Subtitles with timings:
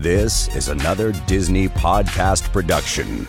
[0.00, 3.28] This is another Disney podcast production.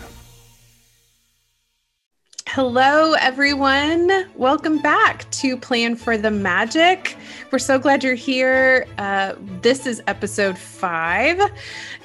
[2.48, 4.10] Hello, everyone.
[4.36, 7.18] Welcome back to Plan for the Magic.
[7.50, 8.86] We're so glad you're here.
[8.96, 11.38] Uh, this is episode five.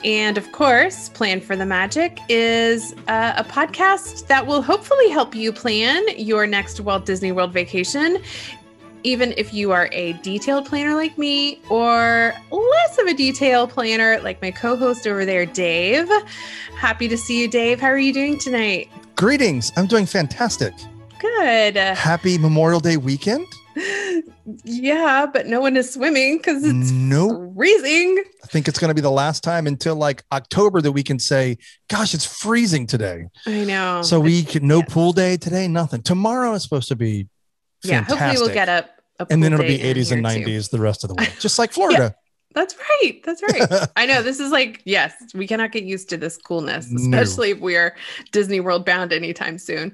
[0.04, 5.34] And of course, Plan for the Magic is uh, a podcast that will hopefully help
[5.34, 8.18] you plan your next Walt Disney World vacation
[9.08, 14.20] even if you are a detailed planner like me or less of a detail planner
[14.20, 16.10] like my co host over there, Dave.
[16.76, 17.80] Happy to see you, Dave.
[17.80, 18.90] How are you doing tonight?
[19.16, 19.72] Greetings.
[19.78, 20.74] I'm doing fantastic.
[21.20, 21.78] Good.
[21.78, 23.48] Happy Memorial Day weekend.
[24.64, 27.54] Yeah, but no one is swimming because it's Nope.
[27.54, 28.24] freezing.
[28.46, 31.20] I think it's going to be the last time until like October that we can
[31.20, 31.58] say,
[31.90, 33.26] gosh, it's freezing today.
[33.46, 34.02] I know.
[34.04, 34.94] so we can, no yes.
[34.94, 36.02] pool day today, nothing.
[36.02, 37.28] Tomorrow is supposed to be
[37.84, 38.20] yeah, fantastic.
[38.20, 38.86] hopefully we'll get up.
[38.86, 38.97] A
[39.30, 40.52] and then it'll be 80s and here, too.
[40.52, 42.16] 90s the rest of the way, just like Florida.
[42.54, 43.22] That's right.
[43.24, 43.88] That's right.
[43.96, 47.20] I know this is like, yes, we cannot get used to this coolness, No.
[47.20, 47.96] especially if we are
[48.32, 49.94] Disney World bound anytime soon.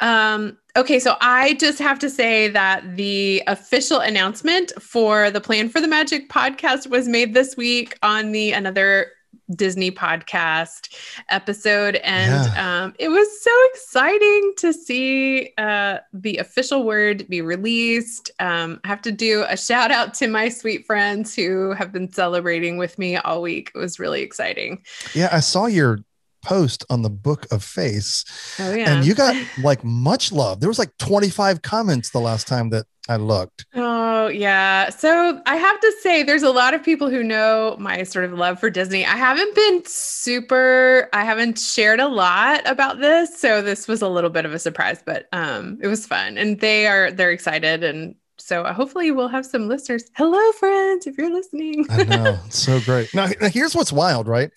[0.00, 5.68] Um, okay, so I just have to say that the official announcement for the Plan
[5.68, 9.12] for the Magic podcast was made this week on the another
[9.54, 10.94] Disney podcast
[11.28, 11.96] episode.
[11.96, 18.30] And um, it was so exciting to see uh, the official word be released.
[18.40, 22.12] Um, I have to do a shout out to my sweet friends who have been
[22.12, 23.70] celebrating with me all week.
[23.74, 24.82] It was really exciting.
[25.14, 26.00] yeah, I saw your
[26.44, 28.24] post on the book of face
[28.60, 28.90] Oh, yeah.
[28.94, 30.60] and you got like much love.
[30.60, 33.66] There was like 25 comments the last time that I looked.
[33.74, 34.88] Oh, yeah.
[34.88, 38.32] So I have to say, there's a lot of people who know my sort of
[38.32, 39.04] love for Disney.
[39.04, 43.38] I haven't been super, I haven't shared a lot about this.
[43.38, 46.38] So this was a little bit of a surprise, but um, it was fun.
[46.38, 47.84] And they are, they're excited.
[47.84, 50.10] And so uh, hopefully we'll have some listeners.
[50.16, 51.86] Hello, friends, if you're listening.
[51.88, 52.38] I know.
[52.46, 53.12] It's so great.
[53.14, 54.50] Now, here's what's wild, right?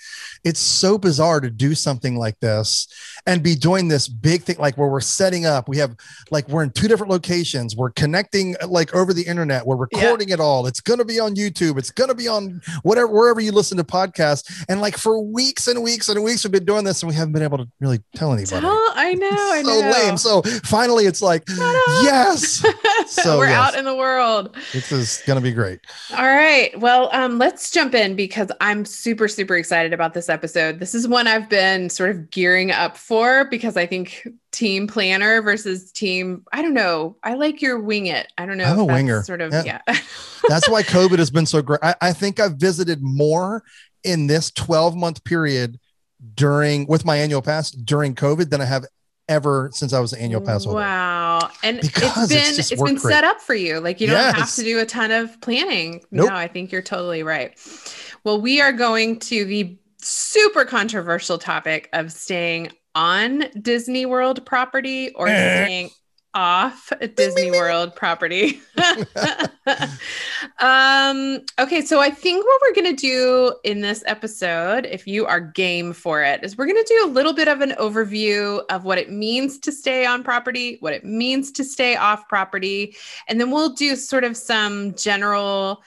[0.43, 2.87] It's so bizarre to do something like this
[3.25, 5.69] and be doing this big thing, like where we're setting up.
[5.69, 5.95] We have,
[6.31, 7.77] like, we're in two different locations.
[7.77, 9.65] We're connecting, uh, like, over the internet.
[9.65, 10.67] We're recording it all.
[10.67, 11.77] It's going to be on YouTube.
[11.77, 14.65] It's going to be on whatever, wherever you listen to podcasts.
[14.67, 17.33] And, like, for weeks and weeks and weeks, we've been doing this and we haven't
[17.33, 18.61] been able to really tell anybody.
[18.61, 19.91] Tell- I know, I know.
[19.93, 20.17] so lame.
[20.17, 22.65] So finally, it's like, yes,
[23.07, 23.73] So, we're yes.
[23.73, 24.55] out in the world.
[24.73, 25.79] this is going to be great.
[26.11, 26.77] All right.
[26.79, 30.79] Well, um, let's jump in because I'm super, super excited about this episode.
[30.79, 35.41] This is one I've been sort of gearing up for because I think team planner
[35.41, 37.15] versus team, I don't know.
[37.23, 38.31] I like your wing it.
[38.37, 38.65] I don't know.
[38.65, 39.23] I'm if a that's winger.
[39.23, 39.63] Sort of, Yeah.
[39.87, 39.97] yeah.
[40.47, 41.79] That's why COVID has been so great.
[41.83, 43.63] I, I think I've visited more
[44.03, 45.79] in this 12 month period
[46.35, 48.85] during with my annual pass during COVID than I have
[49.27, 50.79] ever since I was an annual pass holder.
[50.79, 51.16] Wow.
[51.63, 53.11] And Because it's it's been it's worked been great.
[53.13, 53.79] set up for you.
[53.79, 56.03] Like you don't have to do a ton of planning.
[56.11, 56.29] Nope.
[56.29, 57.57] No, I think you're totally right.
[58.23, 65.11] Well, we are going to the super controversial topic of staying on Disney World property
[65.13, 65.63] or Eh.
[65.65, 65.89] staying
[66.33, 68.61] off a Disney World property.
[70.59, 75.25] um okay, so I think what we're going to do in this episode if you
[75.25, 78.61] are game for it is we're going to do a little bit of an overview
[78.69, 82.95] of what it means to stay on property, what it means to stay off property,
[83.27, 85.83] and then we'll do sort of some general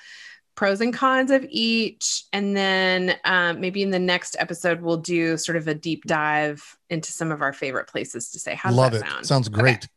[0.54, 2.24] pros and cons of each.
[2.32, 6.76] And then um, maybe in the next episode, we'll do sort of a deep dive
[6.90, 8.54] into some of our favorite places to say.
[8.54, 9.08] How Love that it.
[9.08, 9.26] sound?
[9.26, 9.60] Sounds Okay.
[9.60, 9.88] great.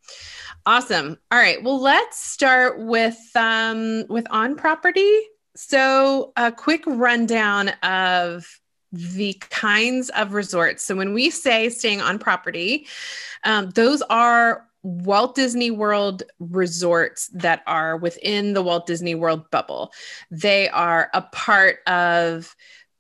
[0.66, 1.18] Awesome.
[1.32, 1.62] All right.
[1.62, 5.20] Well, let's start with um, with on property.
[5.56, 8.48] So, a quick rundown of
[8.92, 10.84] the kinds of resorts.
[10.84, 12.88] So, when we say staying on property,
[13.44, 19.94] um, those are Walt Disney World resorts that are within the Walt Disney World bubble.
[20.30, 22.56] They are a part of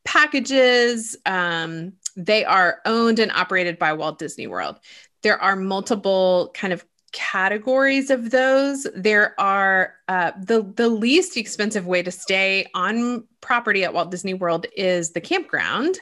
[0.06, 1.16] packages.
[1.26, 4.80] Um, they are owned and operated by Walt Disney World.
[5.24, 8.88] There are multiple kind of categories of those.
[8.96, 14.34] There are uh, the the least expensive way to stay on property at Walt Disney
[14.34, 16.00] World is the campground,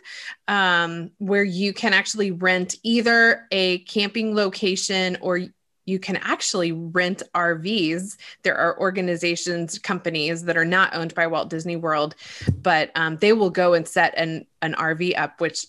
[0.48, 5.42] um, where you can actually rent either a camping location or
[5.86, 8.18] you can actually rent RVs.
[8.44, 12.16] There are organizations, companies that are not owned by Walt Disney World,
[12.62, 15.66] but um, they will go and set an an RV up, which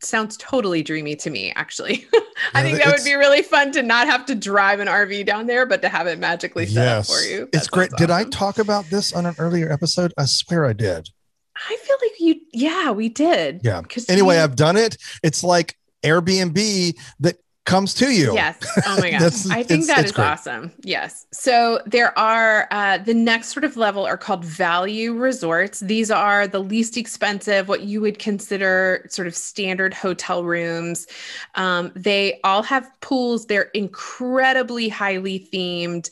[0.00, 1.52] sounds totally dreamy to me.
[1.56, 2.06] Actually,
[2.54, 5.46] I think that would be really fun to not have to drive an RV down
[5.46, 7.10] there, but to have it magically set Yes.
[7.10, 7.48] up for you.
[7.52, 7.90] It's great.
[7.90, 10.12] sounds Did I talk about this on an earlier episode?
[10.18, 11.08] I swear I did.
[11.56, 12.34] I feel like you.
[12.52, 13.60] Yeah, we did.
[13.62, 13.80] Yeah.
[14.08, 14.98] Anyway, you- I've done it.
[15.22, 18.34] It's like Airbnb that comes to you.
[18.34, 18.58] Yes.
[18.86, 19.46] Oh my gosh.
[19.50, 20.26] I think that is great.
[20.26, 20.70] awesome.
[20.82, 21.26] Yes.
[21.32, 25.80] So there are uh, the next sort of level are called value resorts.
[25.80, 31.06] These are the least expensive, what you would consider sort of standard hotel rooms.
[31.54, 33.46] Um, they all have pools.
[33.46, 36.10] They're incredibly highly themed.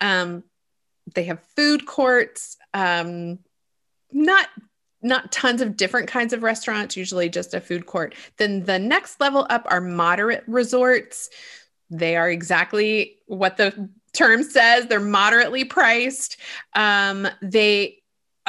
[0.00, 0.42] Um,
[1.14, 2.56] they have food courts.
[2.74, 3.38] Um,
[4.10, 4.48] not
[5.02, 8.14] not tons of different kinds of restaurants, usually just a food court.
[8.36, 11.30] Then the next level up are moderate resorts.
[11.90, 14.86] They are exactly what the term says.
[14.86, 16.38] They're moderately priced.
[16.74, 17.97] Um, they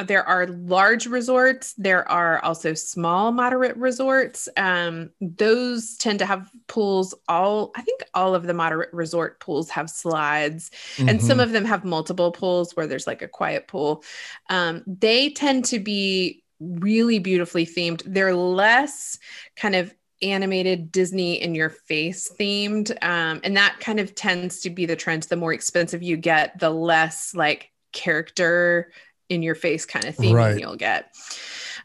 [0.03, 1.73] there are large resorts.
[1.77, 4.49] There are also small moderate resorts.
[4.57, 7.13] Um, those tend to have pools.
[7.27, 10.71] All I think all of the moderate resort pools have slides
[11.07, 11.43] and some Mhm.
[11.43, 14.03] of them have multiple pools where there's like a quiet pool.
[14.49, 18.01] Um, they tend to be really beautifully themed.
[18.05, 19.17] They're less
[19.55, 22.91] kind of animated Disney in your face themed.
[23.01, 25.23] Um, and that kind of tends to be the trend.
[25.23, 28.91] The more expensive you get, the less like character
[29.29, 30.59] in your face kind of theming Right.
[30.59, 31.15] you'll get.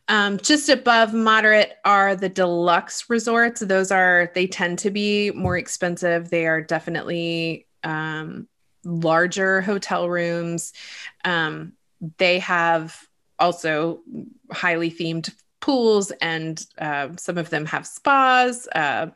[0.08, 3.60] Um, just above moderate are the deluxe resorts.
[3.60, 6.30] Those are, they tend to be more expensive.
[6.30, 8.48] They are definitely um,
[8.84, 10.72] larger hotel rooms.
[11.24, 11.72] Um,
[12.18, 12.98] they have
[13.38, 14.00] also
[14.50, 15.32] highly themed
[15.64, 18.68] pools and uh, some of them have spas.
[18.74, 19.06] Uh,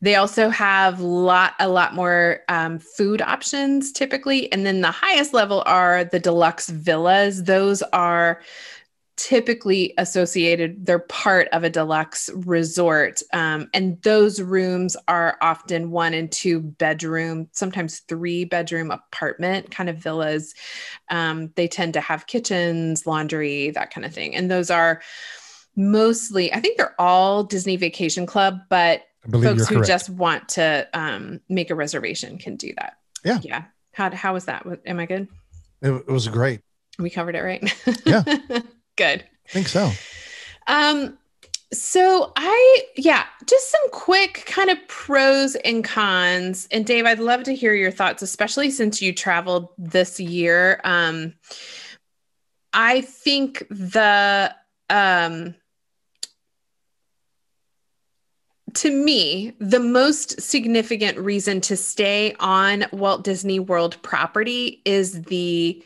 [0.00, 5.32] they also have lot a lot more um, food options typically, and then the highest
[5.32, 7.44] level are the deluxe villas.
[7.44, 8.40] Those are
[9.16, 16.12] typically associated they're part of a deluxe resort um, and those rooms are often one
[16.12, 20.54] and two bedroom sometimes three bedroom apartment kind of villas
[21.08, 25.00] um, they tend to have kitchens laundry that kind of thing and those are
[25.76, 29.86] mostly i think they're all disney vacation club but folks who correct.
[29.88, 33.38] just want to um, make a reservation can do that Yeah.
[33.42, 35.28] yeah how, how was that am i good
[35.82, 36.60] it, it was great.
[36.98, 37.74] we covered it right
[38.06, 38.22] Yeah.
[38.96, 39.90] good I think so.
[40.66, 41.16] um,
[41.72, 46.66] so I, yeah, just some quick kind of pros and cons.
[46.70, 50.80] And Dave, I'd love to hear your thoughts, especially since you traveled this year.
[50.84, 51.34] Um,
[52.72, 54.54] I think the,
[54.90, 55.54] um,
[58.76, 65.82] to me, the most significant reason to stay on Walt Disney World property is the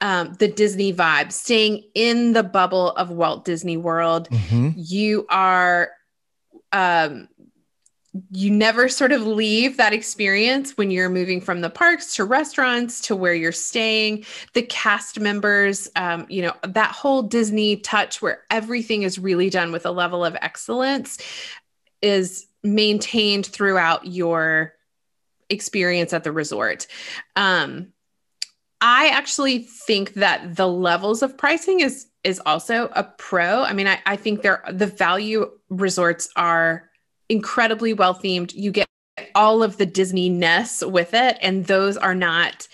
[0.00, 4.28] um, the Disney vibe, staying in the bubble of Walt Disney World.
[4.30, 4.74] Mhm.
[4.76, 5.92] You are,
[6.72, 7.28] um,
[8.32, 13.00] you never sort of leave that experience when you're moving from the parks to restaurants
[13.02, 14.26] to where you're staying.
[14.54, 19.70] The cast members, um, you know, that whole Disney touch where everything is really done
[19.70, 21.18] with a level of excellence
[22.02, 24.74] is maintained throughout your
[25.48, 26.86] experience at the resort.
[27.36, 27.92] Um,
[28.80, 33.62] I actually think that the levels of pricing is is also a pro.
[33.62, 36.90] I mean, I, I think they're the value resorts are
[37.28, 38.52] incredibly well themed.
[38.54, 38.86] You get
[39.34, 42.66] all of the Disney ness with it, and those are not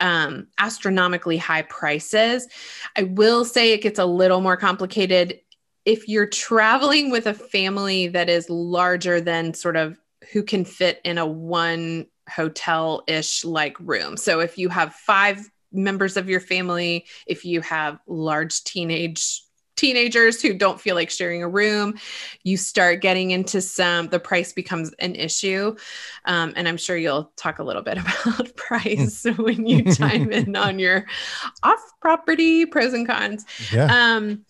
[0.00, 2.48] um, astronomically high prices.
[2.96, 5.40] I will say it gets a little more complicated
[5.84, 9.98] if you're traveling with a family that is larger than sort of
[10.32, 14.16] who can fit in a one hotel ish like room.
[14.16, 19.42] So if you have five members of your family, if you have large teenage
[19.76, 21.94] teenagers who don't feel like sharing a room,
[22.44, 25.74] you start getting into some, the price becomes an issue.
[26.26, 30.54] Um, and I'm sure you'll talk a little bit about price when you chime in
[30.54, 31.06] on your
[31.62, 33.44] off property pros and cons.
[33.72, 33.86] Yeah.
[33.86, 34.44] Um,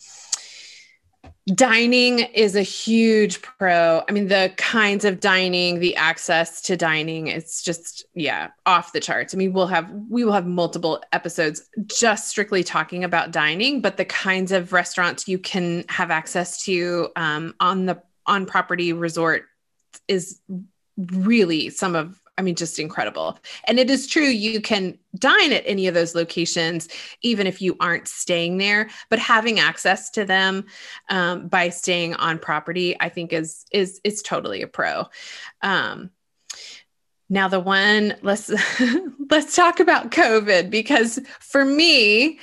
[1.53, 4.03] dining is a huge pro.
[4.09, 9.01] I mean, the kinds of dining, the access to dining, it's just, yeah, off the
[9.01, 9.35] charts.
[9.35, 13.99] I mean, we'll have, we will have multiple episodes just strictly talking about dining, but
[13.99, 19.45] the kinds of restaurants you can have access to um, on the on property resort
[20.09, 20.41] is
[20.97, 23.39] really some of I mean, just incredible.
[23.69, 26.89] And it is true, you can dine at any of those locations,
[27.23, 28.91] even if you aren't staying there.
[29.09, 30.67] But having access to them
[31.09, 35.05] um, by staying on property, I think is is is totally a pro.
[35.63, 36.11] Um,
[37.29, 38.51] now, the one let's
[39.31, 42.41] let's talk about COVID because for me,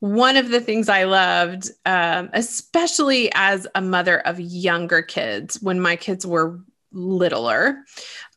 [0.00, 5.80] one of the things I loved, um, especially as a mother of younger kids, when
[5.80, 6.60] my kids were
[6.92, 7.84] littler,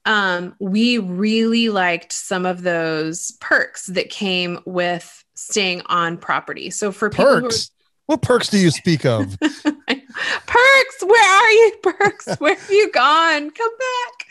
[0.06, 6.70] um, we really liked some of those perks that came with staying on property.
[6.70, 7.72] So for people are- Perks.
[8.08, 9.36] What perks do you speak of?
[9.42, 11.72] Perks, where are you?
[11.84, 13.50] Perks, where have you gone?
[13.50, 14.28] Come back.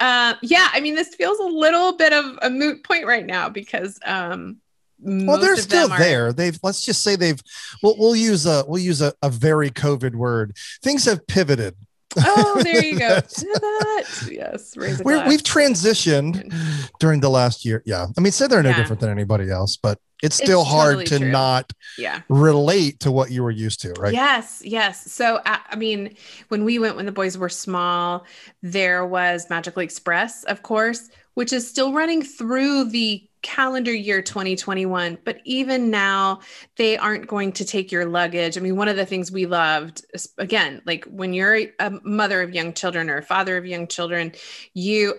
[0.00, 3.50] uh, yeah, I mean, this feels a little bit of a moot point right now
[3.50, 4.56] because um,
[5.02, 7.40] well they're still are- there they've let's just say they've
[7.82, 11.74] we'll, we'll use a we'll use a, a very covid word things have pivoted
[12.18, 13.20] Oh, there you go.
[14.30, 15.28] Yes, raise a We're, glass.
[15.28, 16.52] we've transitioned
[16.98, 18.76] during the last year yeah i mean say they're no Yeah.
[18.76, 21.30] different than anybody else but it's It's still hard totally to true.
[21.30, 22.20] not Yeah.
[22.28, 25.10] relate to what you were used to right Yes, yes.
[25.12, 26.14] So, I mean,
[26.48, 28.26] when we went when the boys were small,
[28.62, 35.18] there was Magical Express, of course, which is still running through the calendar year 2021.
[35.24, 36.40] But even now,
[36.76, 38.56] they aren't going to take your luggage.
[38.56, 40.04] I mean, one of the things we loved,
[40.38, 44.32] again, like when you're a mother of young children or a father of young children,
[44.74, 45.14] you,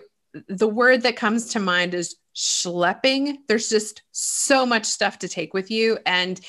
[0.48, 3.38] the word that comes to mind is schlepping.
[3.48, 5.98] There's just so much stuff to take with you.
[6.06, 6.40] And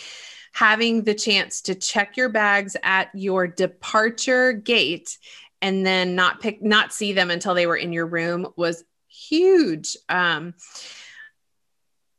[0.53, 5.17] having the chance to check your bags at your departure gate
[5.61, 9.97] and then not pick not see them until they were in your room was huge
[10.09, 10.53] um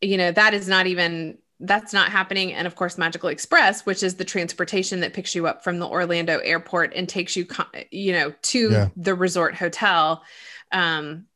[0.04, 4.02] you know that is not even that's not happening and of course magical express which
[4.02, 7.46] is the transportation that picks you up from the orlando airport and takes you
[7.90, 8.88] you know to Yeah.
[8.96, 10.22] the resort hotel
[10.72, 11.26] um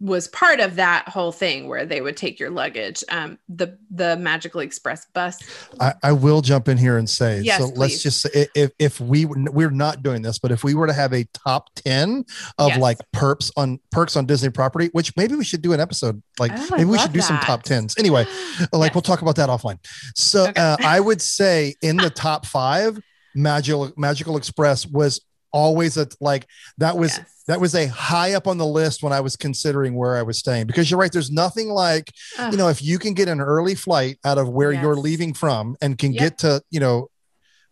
[0.00, 4.16] was part of that whole thing where they would take your luggage um the the
[4.16, 5.38] magical express bus
[5.80, 9.00] I, I will jump in here and say Yes, so let's just say if if
[9.00, 12.24] we we're not doing this but if we were to have a top 10
[12.58, 12.78] of Yes.
[12.80, 16.52] like perks on perks on disney property which maybe we should do an episode like
[16.54, 18.24] Oh, maybe we should do some top 10s anyway
[18.72, 18.94] like Yes.
[18.94, 19.78] we'll talk about that offline
[20.14, 20.60] so Okay.
[20.60, 22.98] uh, i would say in the top five
[23.34, 25.20] magical magical express was
[25.52, 26.46] always a like
[26.78, 27.35] that was Yes.
[27.46, 30.38] That was a high up on the list when i was considering where i was
[30.38, 30.66] staying.
[30.66, 32.52] Because you're right there's nothing like Ugh.
[32.52, 35.76] you know if you can get an early flight out of where you're leaving from
[35.80, 36.20] and can Yep.
[36.20, 37.08] get to you know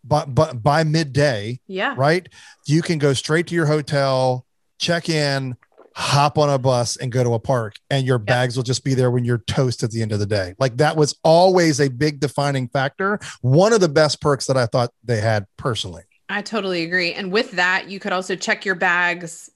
[0.07, 1.95] by, by, by midday yeah.
[1.97, 2.29] right?
[2.67, 4.45] You can go straight to your hotel
[4.77, 5.55] check in
[5.95, 8.93] hop on a bus and go to a park and your bags will just be
[8.93, 10.53] there when you're toast at the end of the day.
[10.59, 14.65] Like that was always a big defining factor one of the best perks that i
[14.65, 16.03] thought they had personally.
[16.27, 17.13] I totally agree.
[17.13, 19.49] And with that, you could also check your bags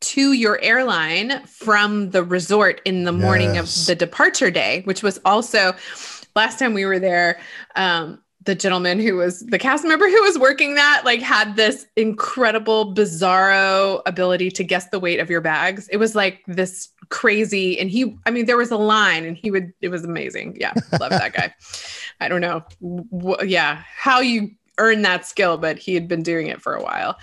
[0.00, 3.80] to your airline from the resort in the morning Yes.
[3.82, 5.74] of the departure day, which was also
[6.34, 7.38] last time we were there.
[7.76, 11.84] Um, the gentleman who was the cast member who was working that like had this
[11.94, 17.78] incredible bizarro ability to guess the weight of your bags it was like this crazy
[17.78, 20.72] and he i mean there was a line and he would it was amazing yeah
[20.98, 21.52] love that guy
[22.20, 22.62] i don't know
[23.12, 26.82] wh- yeah how you earn that skill but he had been doing it for a
[26.82, 27.18] while.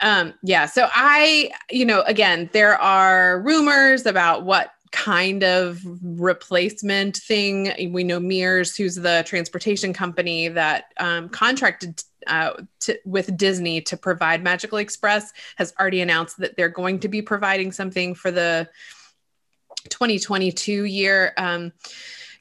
[0.00, 7.16] Um yeah so i you know again there are rumors about what kind of replacement
[7.16, 7.92] thing.
[7.92, 13.96] We know mears who's the transportation company that um, contracted uh, to, with disney to
[13.96, 18.68] provide magical express has already announced that they're going to be providing something for the
[19.88, 21.32] 2022 year.
[21.36, 21.72] Um,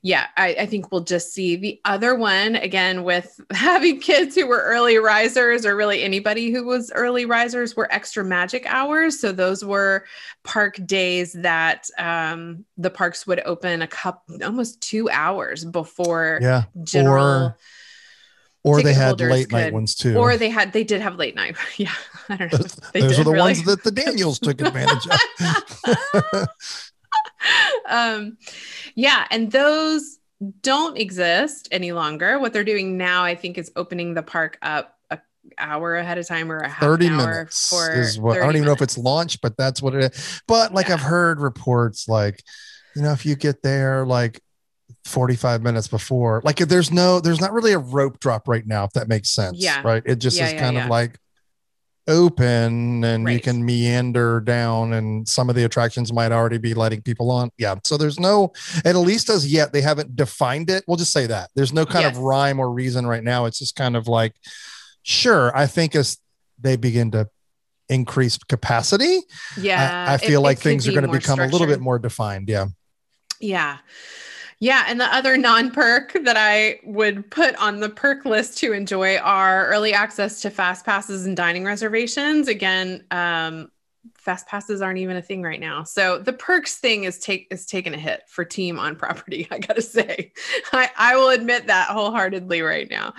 [0.02, 4.48] yeah, I, I think we'll just see the other one again with having kids who
[4.48, 9.20] were early risers, or really anybody who was early risers, were extra magic hours.
[9.20, 10.06] So those were
[10.44, 16.64] park days that um, the parks would open a cup almost two hours before yeah
[16.84, 17.56] general,
[18.64, 21.58] or they had late night ones too or they had they did have late night.
[21.78, 21.94] yeah,
[22.30, 22.58] I don't know.
[22.58, 23.44] those, those are the really.
[23.44, 26.48] ones that the daniels took advantage of
[27.90, 28.38] um,
[28.96, 30.20] yeah, and those
[30.62, 32.40] don't exist any longer.
[32.40, 35.20] What they're doing now, I think, is opening the park up a
[35.58, 38.46] hour ahead of time or a half 30 an hour minutes for is what I
[38.46, 40.42] don't even know if it's launched, but that's what it is.
[40.48, 40.96] But like Yeah.
[40.96, 42.42] I've heard reports like,
[42.96, 44.42] you know, if you get there like
[45.06, 48.86] 45 minutes before, like if there's no, there's not really a rope drop right now,
[48.86, 49.58] if that makes sense.
[49.60, 49.82] Yeah.
[49.84, 50.04] Right.
[50.06, 51.20] It just Yeah, is yeah, kind of like
[52.10, 57.02] open and you can meander down and some of the attractions might already be letting
[57.02, 57.50] people on.
[57.58, 57.76] Yeah.
[57.86, 58.52] So there's no,
[58.84, 60.84] at least as yet, they haven't defined it.
[60.88, 62.18] We'll just say that there's no kind Yes.
[62.18, 63.46] of rhyme or reason right now.
[63.46, 64.34] It's just kind of like,
[65.04, 66.18] sure, I think as
[66.60, 67.30] they begin to
[67.88, 69.20] increase capacity,
[69.58, 71.80] Yeah, I, I feel it like could things are going to become a little bit
[71.80, 72.50] more defined.
[72.50, 72.66] Yeah.
[73.40, 73.78] Yeah.
[74.60, 74.84] Yeah.
[74.88, 79.18] And the other non perk that I would put on the perk list to enjoy
[79.18, 82.48] are early access to fast passes and dining reservations.
[82.48, 83.72] Again, um,
[84.16, 85.84] fast passes aren't even a thing right now.
[85.84, 89.48] So the perks thing is take is taking a hit for team on property.
[89.50, 90.34] I gotta say,
[90.74, 93.14] I, I will admit that wholeheartedly right now.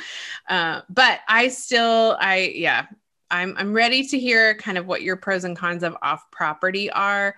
[0.49, 2.87] Uh, but I still, I yeah,
[3.31, 6.91] I'm I'm ready to hear kind of what your pros and cons of off property
[6.91, 7.37] are.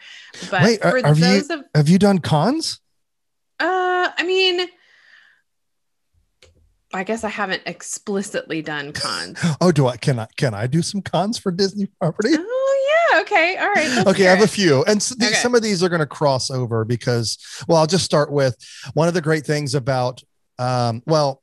[0.51, 2.81] But Wait, are- for have you- of Have you done cons?
[3.63, 4.67] Uh, I mean,
[6.95, 9.39] I guess I haven't explicitly done cons.
[9.61, 9.97] Oh, do I?
[9.97, 10.27] Can I?
[10.37, 12.31] Can I do some cons for Disney property?
[12.37, 13.57] oh yeah, Okay.
[13.57, 14.07] All right.
[14.09, 15.37] okay, I have a few, and s- these, Okay.
[15.37, 17.39] some of these are going to cross over because,
[17.69, 18.57] well, I'll just start with
[18.95, 20.23] one of the great things about,
[20.59, 21.43] um, well,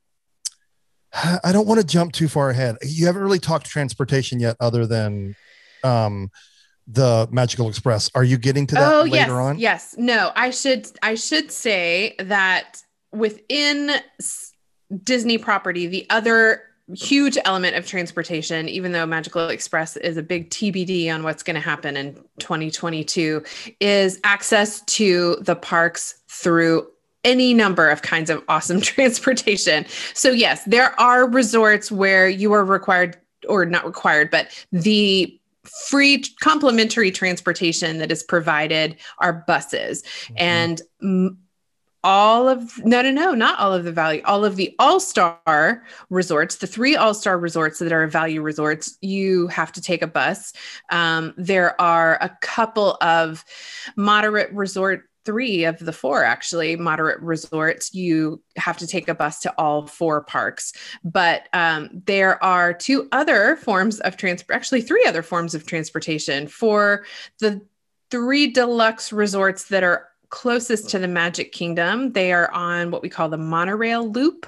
[1.44, 2.76] I don't want to jump too far ahead.
[2.84, 5.36] You haven't really talked transportation yet, other than
[5.84, 6.30] um,
[6.92, 8.10] the Magical Express.
[8.16, 9.60] Are you getting to that oh later yes on?
[9.60, 12.82] yes no i should i should say that
[13.12, 13.92] within
[15.04, 16.64] disney property the other
[16.96, 21.56] huge element of transportation even though magical express is a big tbd on what's going
[21.56, 23.44] to happen in 2022
[23.80, 26.88] is access to the parks through
[27.24, 32.66] any number of kinds of awesome transportation so yes there are resorts where you are
[32.66, 33.18] required
[33.48, 40.36] or not required but the free complimentary transportation that is provided are buses Mm-hmm.
[40.38, 41.38] and mm,
[42.04, 46.56] all of no no no not all of the value all of the all-star resorts
[46.58, 50.54] the three all-star resorts that are value resorts you have to take a bus
[50.92, 53.44] um, there are a couple of
[53.98, 59.40] moderate resort three of the four actually moderate resorts you have to take a bus
[59.42, 60.74] to all four parks.
[61.04, 66.48] But um, there are two other forms of transport actually three other forms of transportation
[66.48, 67.06] for
[67.40, 67.62] the
[68.10, 72.12] three deluxe resorts that are closest to the magic kingdom.
[72.14, 74.48] They are on what we call the monorail loop.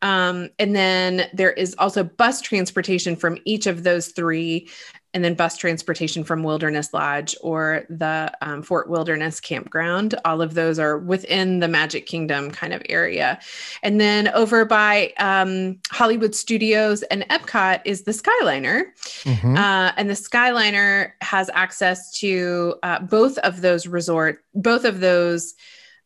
[0.00, 4.70] Um, and then there is also bus transportation from each of those three
[5.14, 10.16] and then bus transportation from Wilderness Lodge or the um, Fort Wilderness Campground.
[10.24, 13.38] All of those are within the Magic Kingdom kind of area.
[13.84, 18.86] And then over by um, Hollywood Studios and Epcot is the Skyliner.
[19.22, 19.56] Mhm.
[19.56, 25.54] Uh, and the Skyliner has access to uh, both of those resort, both of those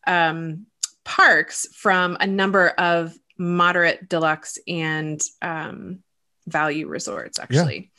[0.06, 0.66] um,
[1.04, 6.00] parks from a number of moderate, deluxe, and um,
[6.48, 7.38] value resorts.
[7.38, 7.90] Actually,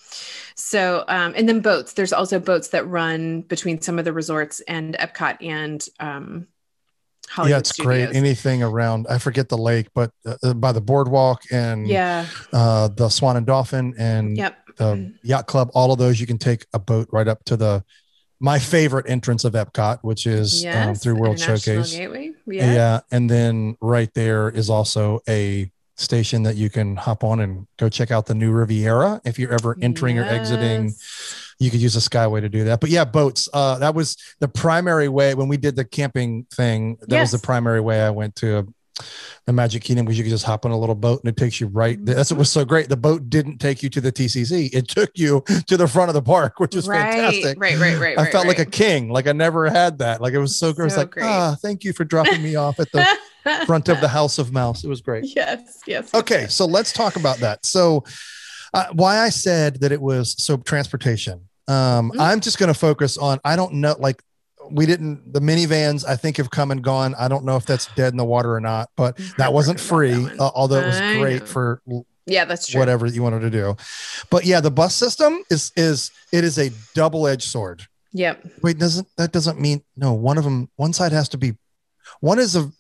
[0.56, 1.94] so um, and then boats.
[1.94, 6.48] There's also boats that run between some of the resorts and Epcot and um,
[7.30, 8.16] Hollywood yeah, it's great.
[8.16, 12.26] Anything around, I forget the lake, but uh, uh, by the boardwalk and yeah.
[12.52, 14.58] uh, the Swan and Dolphin and Yep.
[14.78, 17.84] the yacht club, all of those, you can take a boat right up to the
[18.42, 21.96] my favorite entrance of Epcot, which is um, through World Showcase.
[21.96, 22.32] Gateway.
[22.48, 22.74] Yeah.
[22.74, 23.00] Yeah.
[23.12, 27.90] and then right there is also a station that you can hop on and go
[27.90, 29.22] check out the new Riviera.
[29.26, 30.94] If you're ever entering or exiting,
[31.60, 32.80] you could use a skyway to do that.
[32.80, 33.50] But yeah, boats.
[33.54, 36.98] Uh, that was the primary way when we did the camping thing.
[37.08, 38.74] That was the primary way I went to
[39.46, 41.60] the Magic Kingdom because you could just hop on a little boat and it takes
[41.60, 42.04] you right.
[42.04, 42.90] That's what was so great.
[42.90, 46.14] The boat didn't take you to the TTC; it took you to the front of
[46.14, 47.60] the park, which was right, fantastic.
[47.60, 49.10] Right, right, right, I right, felt like a king.
[49.10, 50.22] Like I never had that.
[50.22, 50.88] Like it was so great.
[50.88, 53.06] It's So like, ah, thank you for dropping me off at the
[53.66, 54.84] front of the House of Mouse.
[54.84, 55.26] It was great.
[55.36, 56.14] Yes, yes.
[56.14, 57.66] Okay, so let's talk about that.
[57.66, 58.04] So,
[58.74, 61.48] uh, why I said that it was so transportation.
[61.68, 62.20] Um, Mhm.
[62.20, 63.40] I'm just going to focus on.
[63.46, 64.22] I don't know, like
[64.72, 65.34] we didn't.
[65.34, 67.16] The minivans I think have come and gone.
[67.18, 70.14] I don't know if that's dead in the water or not, but that wasn't free.
[70.14, 71.46] that uh, although it was I great know.
[71.46, 71.82] for
[72.26, 72.80] Yeah, that's true.
[72.80, 73.76] whatever you wanted to do.
[74.30, 77.88] But yeah, the bus system is is it is a double edged sword.
[78.14, 78.46] Yep.
[78.64, 80.14] Wait, doesn't that doesn't mean no?
[80.14, 81.54] One of them, one side has to be,
[82.20, 82.72] one is a,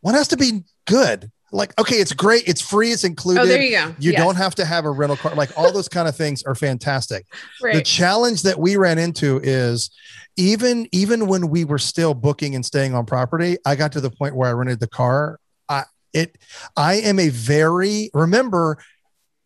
[0.00, 1.30] one has to be good.
[1.50, 3.40] Like okay, it's great, it's free, it's included.
[3.42, 3.94] Oh, there you go.
[3.98, 4.18] You Yes.
[4.20, 5.34] don't have to have a rental car.
[5.34, 7.24] Like all those kind of things are fantastic.
[7.62, 9.90] The challenge that we ran into is
[10.36, 14.10] even even when we were still booking and staying on property, I got to the
[14.10, 15.40] point where I rented the car.
[15.70, 16.36] I it
[16.76, 18.76] I am a very remember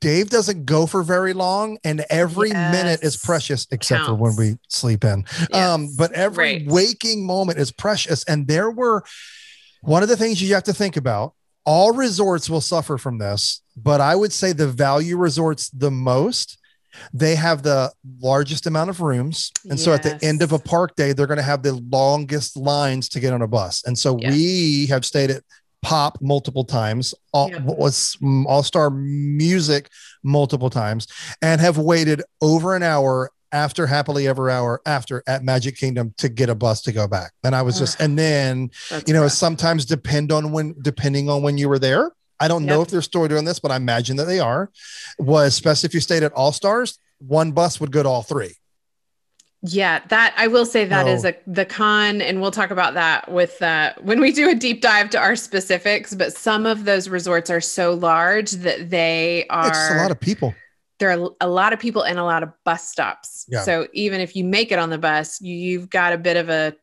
[0.01, 4.57] Dave doesn't go for very long and every minute is precious except for when we
[4.69, 5.25] sleep in.
[5.53, 6.67] Um but every Right.
[6.67, 9.05] waking moment is precious and there were
[9.83, 13.63] one of the things you have to think about all resorts will suffer from this,
[13.77, 16.59] but I would say the value resorts the most.
[17.15, 19.53] They have the largest amount of rooms.
[19.71, 22.57] And so at the end of a park day, they're going to have the longest
[22.57, 23.83] lines to get on a bus.
[23.87, 24.33] And so Yes.
[24.33, 25.43] we have stayed at
[25.83, 28.17] Pop multiple times, all, was
[28.47, 29.89] All Star Music
[30.23, 31.07] multiple times,
[31.41, 36.29] and have waited over an hour after Happily Ever Hour after at Magic Kingdom to
[36.29, 37.33] get a bus to go back.
[37.45, 39.33] And I was just, and then That's you know, rough.
[39.33, 42.13] sometimes depend on when, depending on when you were there.
[42.41, 44.71] I don't know if they're still doing this, but I imagine that they are.
[45.19, 48.55] Was especially if you stayed at All Stars, one bus would go to all three.
[49.65, 51.29] Yeah, that I will say that is No.
[51.29, 54.81] a the con, and we'll talk about that with uh, when we do a deep
[54.83, 56.15] dive to our specifics.
[56.15, 60.19] But some of those resorts are so large that they are It's a lot of
[60.19, 60.53] people.
[61.03, 63.45] There are a lot of people and a lot of bus stops.
[63.49, 63.63] Yeah.
[63.63, 66.49] So even if you make it on the bus, you, you've got a bit of
[66.49, 66.75] a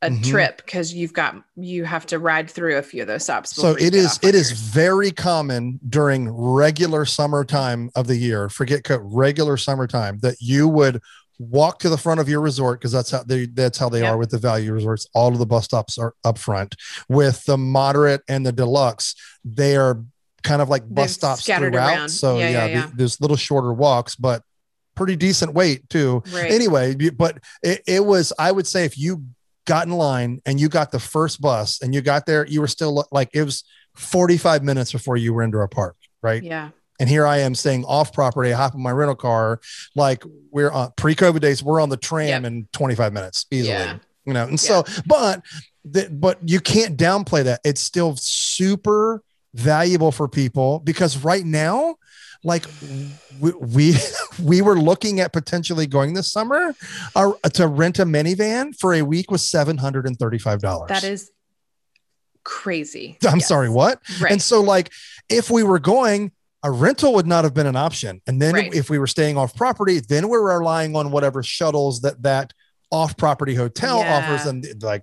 [0.00, 0.24] a Mhm.
[0.24, 3.54] trip because you've got you have to ride through a few of those stops.
[3.54, 8.48] So it is it is very common during regular summertime of the year.
[8.48, 11.00] Forget regular summertime that you would
[11.38, 14.12] walk to the front of your resort because that's how they that's how they Yep.
[14.12, 15.06] are with the value resorts.
[15.14, 16.74] All of the bus stops are up front.
[17.08, 20.02] With the moderate and the deluxe, they are
[20.42, 21.96] kind of like bus They're stops scattered throughout.
[21.96, 22.08] around.
[22.08, 22.90] So Yeah, yeah, yeah, the- yeah.
[22.94, 24.42] there's little shorter walks, but
[24.94, 26.22] pretty decent wait too.
[26.32, 26.50] Right.
[26.50, 29.24] Anyway, but it, it was I would say if you
[29.66, 32.66] got in line and you got the first bus and you got there, you were
[32.68, 33.64] still like it was
[33.96, 36.42] 45 minutes before you were into our park, right?
[36.42, 36.70] yeah.
[37.00, 38.52] And here I am staying off property.
[38.52, 39.60] I hop in my rental car.
[39.96, 42.44] Like we're on pre-COVID days, we're on the tram Yep.
[42.44, 43.72] in 25 minutes easily.
[43.74, 43.98] Yeah.
[44.24, 45.42] You know, and so, but
[46.12, 47.60] but you can't downplay that.
[47.64, 49.22] It's still super
[49.54, 51.96] valuable for people because right now,
[52.44, 53.96] like we we,
[54.42, 56.74] we were looking at potentially going this summer
[57.14, 60.88] uh, to rent a minivan for a week was seven hundred and thirty-five dollars.
[60.88, 61.30] That is
[62.44, 63.18] crazy.
[63.26, 63.48] I'm Yes.
[63.48, 64.00] sorry, what?
[64.20, 64.32] Right.
[64.32, 64.90] And so, like,
[65.28, 66.32] if we were going,
[66.64, 68.20] a rental would not have been an option.
[68.26, 68.74] And then Right.
[68.74, 72.52] if we were staying off property, then we're relying on whatever shuttles that that
[72.90, 74.12] off property hotel Yeah.
[74.14, 74.44] offers.
[74.46, 75.02] And like,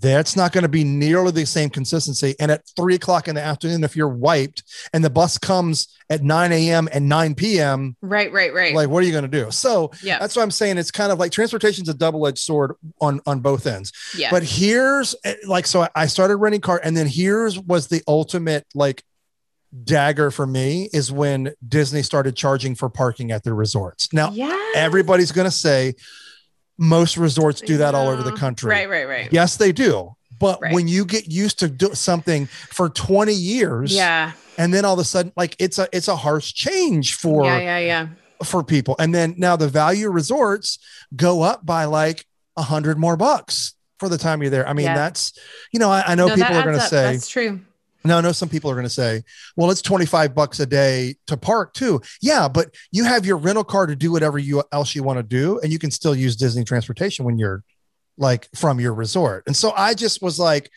[0.00, 2.34] that's not going to be nearly the same consistency.
[2.38, 6.22] And at three o'clock in the afternoon, if you're wiped and the bus comes at
[6.22, 6.88] 9 a.m.
[6.92, 8.74] and 9 p.m., right, right, right.
[8.74, 9.50] like, what are you going to do?
[9.50, 10.18] So yeah.
[10.18, 10.78] that's what I'm saying.
[10.78, 13.92] It's kind of like transportation's a double edged sword on, on both ends.
[14.16, 14.30] yeah.
[14.30, 18.02] But here's eh, like, so I- I started renting car, and then here's was the
[18.06, 19.02] ultimate like
[19.84, 24.12] dagger for me is when Disney started charging for parking at their resorts.
[24.12, 24.56] Now, yeah.
[24.74, 25.94] everybody's going to say
[26.78, 28.70] most resorts do that all over the country.
[28.70, 29.28] Right, right, right.
[29.32, 30.14] Yes, they do.
[30.38, 30.72] But Right.
[30.72, 34.32] when you get used to do something for 20 years, Yeah.
[34.56, 37.58] and then all of a sudden, like it's a it's a harsh change for yeah,
[37.58, 38.06] yeah, yeah.
[38.44, 38.94] for people.
[39.00, 40.78] And then now the value resorts
[41.16, 42.24] go up by like
[42.56, 44.68] a hundred more bucks for the time you're there.
[44.68, 44.94] I mean, Yeah.
[44.94, 45.32] that's,
[45.72, 47.60] you know, I, I know No, people are going to say, that's true.
[48.08, 49.22] No, know some people are going to say,
[49.56, 52.00] well, it's 25 bucks a day to park too.
[52.20, 52.48] Yeah.
[52.48, 55.60] But you have your rental car to do whatever you else you want to do.
[55.60, 57.62] And you can still use Disney transportation when you're
[58.16, 59.44] like from your resort.
[59.46, 60.70] And so I just was like,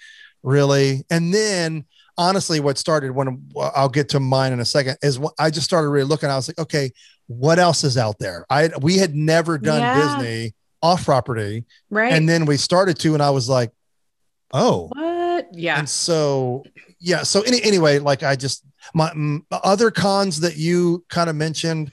[0.43, 1.03] really?
[1.09, 1.85] And then
[2.17, 5.65] honestly, what started when I'll get to mine in a second is what I just
[5.65, 6.29] started really looking.
[6.29, 6.91] I was like, okay,
[7.27, 8.45] what else is out there?
[8.49, 10.17] I we had never done Yeah.
[10.17, 12.11] Disney off property, Right.
[12.11, 13.71] and then we started to, and I was like,
[14.53, 15.47] oh, what?
[15.53, 15.79] Yeah.
[15.79, 16.63] and so
[17.01, 17.23] yeah.
[17.23, 19.11] So any, anyway, like I just my
[19.51, 21.91] other cons that you kind of mentioned.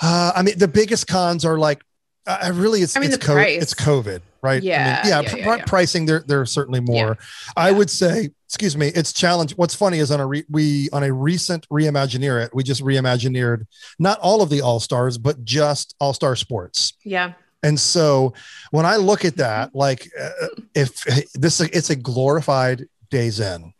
[0.00, 1.82] Uh, I mean, the biggest cons are like,
[2.26, 4.60] I I really, it's I mean, it's co- it's COVID, right?
[4.62, 5.64] I Yeah, mean, yeah, yeah, pr- yeah, yeah.
[5.64, 7.16] pricing there there are certainly more.
[7.56, 9.52] I would say, excuse me, it's challenge.
[9.56, 13.66] What's funny is on a re- we on a recent reimagineer it, we just reimagineered
[13.98, 16.94] not all of the all stars, but just all star sports.
[17.04, 17.32] yeah.
[17.64, 18.34] And so
[18.72, 20.30] when I look at that, like uh,
[20.74, 23.72] if this it's a glorified Days Inn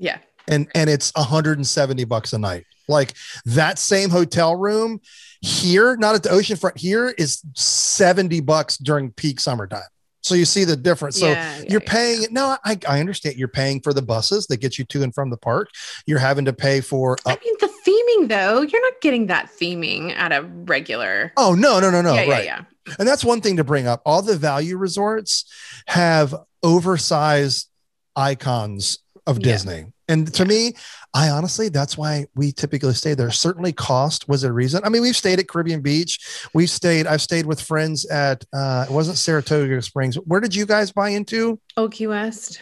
[0.00, 0.18] Yeah.
[0.48, 2.64] and and it's 170 bucks a night.
[2.88, 5.00] Like that same hotel room
[5.40, 9.82] here, not at the oceanfront here is 70 bucks during peak summertime.
[10.22, 11.18] So you see the difference.
[11.18, 12.28] So yeah, yeah, you're paying yeah.
[12.30, 15.30] no, I, I understand you're paying for the buses that get you to and from
[15.30, 15.70] the park.
[16.06, 20.14] You're having to pay for I mean, the theming though, you're not getting that theming
[20.14, 21.32] at a regular.
[21.36, 22.14] Oh no, no, no, no.
[22.14, 22.44] yeah, right.
[22.44, 22.94] yeah, yeah.
[22.98, 24.02] And that's one thing to bring up.
[24.04, 25.44] All the value resorts
[25.86, 27.68] have oversized
[28.16, 28.98] icons
[29.30, 29.52] of Yeah.
[29.52, 29.86] Disney.
[30.08, 30.74] And to me,
[31.14, 33.30] I honestly, that's why we typically stay there.
[33.30, 34.82] Certainly cost was a reason.
[34.84, 36.18] I mean, we've stayed at Caribbean Beach.
[36.52, 40.16] We've stayed, I've stayed with friends at, uh, it wasn't Saratoga Springs.
[40.16, 41.60] Where did you guys buy into?
[41.92, 42.60] Key West.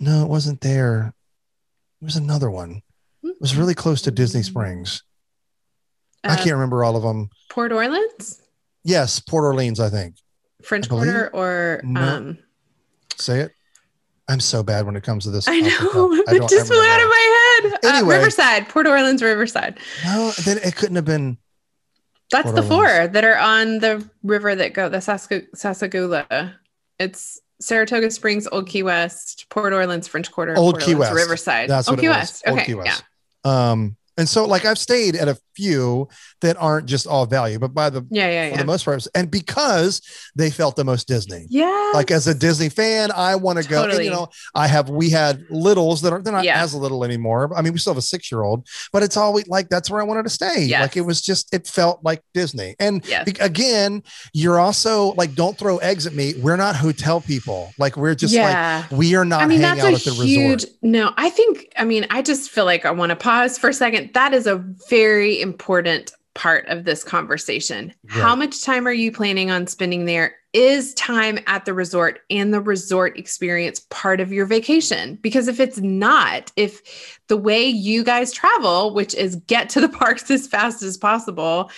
[0.00, 1.14] No, it wasn't there.
[2.02, 2.82] It was another one.
[3.22, 5.02] It was really close to Disney Springs.
[6.24, 7.30] I Uh, can't remember all of them.
[7.50, 8.40] Port Orleans,
[8.82, 10.16] Yes, Port Orleans, I think.
[10.62, 12.00] French I Quarter, or No.
[12.00, 12.38] um,
[13.16, 13.52] Say it.
[14.30, 15.48] I'm so bad when it comes to this.
[15.48, 15.94] I off the top.
[15.94, 18.02] know it don't just flew out of my head.
[18.02, 19.78] Uh, Riverside, Port Orleans, Riverside.
[20.04, 21.36] No, then it couldn't have been.
[22.30, 26.54] That's Port the four that are on the river that go the Sask- Sasagula.
[26.98, 31.24] It's Saratoga Springs, Old Key West, Port Orleans, French Quarter, Old Port Key Orleans, West.
[31.24, 31.70] Riverside.
[31.70, 32.16] That's Old what Key it was.
[32.18, 32.42] West.
[32.46, 32.96] Old Okay, Key yeah.
[33.44, 36.08] Um, and so like I've stayed at a few
[36.40, 38.56] that aren't just all value, but by the Yeah, yeah, for yeah.
[38.58, 40.00] the most part, and because
[40.36, 41.46] they felt the most Disney.
[41.48, 41.90] yeah.
[41.94, 43.84] Like as a Disney fan, I want to go.
[43.84, 46.62] And, you know, I have we had littles that are they're not Yeah.
[46.62, 47.50] as little anymore.
[47.56, 50.00] I mean, we still have a six year old, but it's always like that's where
[50.00, 50.62] I wanted to stay.
[50.64, 50.82] Yes.
[50.82, 52.76] Like it was just it felt like Disney.
[52.78, 53.28] And Yes.
[53.40, 56.34] again, you're also like, don't throw eggs at me.
[56.40, 57.72] We're not hotel people.
[57.78, 58.86] Like we're just yeah.
[58.90, 60.76] like we are not I mean, hanging that's out a at the huge resort.
[60.82, 61.12] no.
[61.16, 64.09] I think, I mean, I just feel like I want to pause for a second.
[64.14, 64.56] That is a
[64.88, 67.92] very important part of this conversation.
[68.08, 72.52] How much time are you planning on spending there is time at the resort and
[72.52, 75.16] the resort experience part of your vacation?
[75.16, 79.88] Because if it's not, if the way you guys travel, which is get to the
[80.00, 81.70] parks as fast as possible,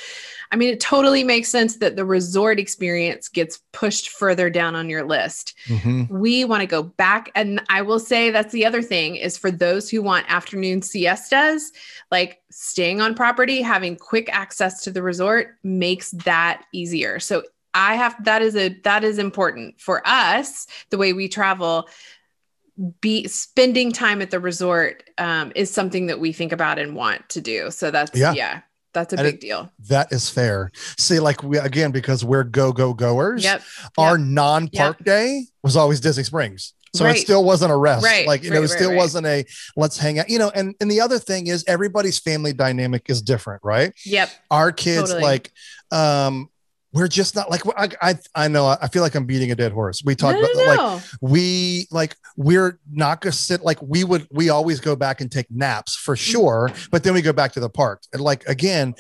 [0.53, 4.91] I mean, it totally makes sense that the resort experience gets pushed further down on
[4.91, 5.55] your list.
[5.67, 6.15] Mm-hmm.
[6.17, 7.31] We want to go back.
[7.35, 11.73] And I will say that's the other thing is for those who want afternoon siestas,
[12.11, 17.19] like staying on property, having quick access to the resort makes that easier.
[17.19, 21.89] So I have that is a that is important for us, the way we travel
[23.01, 27.27] be spending time at the resort um, is something that we think about and want
[27.31, 27.71] to do.
[27.71, 28.61] So that's yeah, yeah
[28.93, 29.71] that's a and big it, deal.
[29.89, 30.71] That is fair.
[30.99, 33.45] See, like we again, because we're go go goers.
[33.45, 33.63] Yep.
[33.99, 34.27] Our yep.
[34.27, 35.07] non park yep.
[35.07, 36.75] day was always Disney Springs.
[36.95, 37.17] So right.
[37.17, 38.05] it still wasn't a rest.
[38.05, 38.27] Right.
[38.27, 40.91] Like, you right, know, it still wasn't a let's hang out, you know, and, and
[40.91, 43.95] the other thing is everybody's family dynamic is different, right?
[44.05, 44.29] Yep.
[44.51, 45.23] Our kids, totally.
[45.23, 45.53] like,
[45.91, 46.51] um,
[46.93, 49.73] we're just not like I, I I know I feel like I'm beating a dead
[49.73, 50.03] horse.
[50.05, 54.27] We talk no, about no, like we like we're not gonna sit like we would
[54.31, 56.33] we always go back and take naps for mm-hmm.
[56.33, 58.03] sure, but then we go back to the park.
[58.13, 58.95] And like again,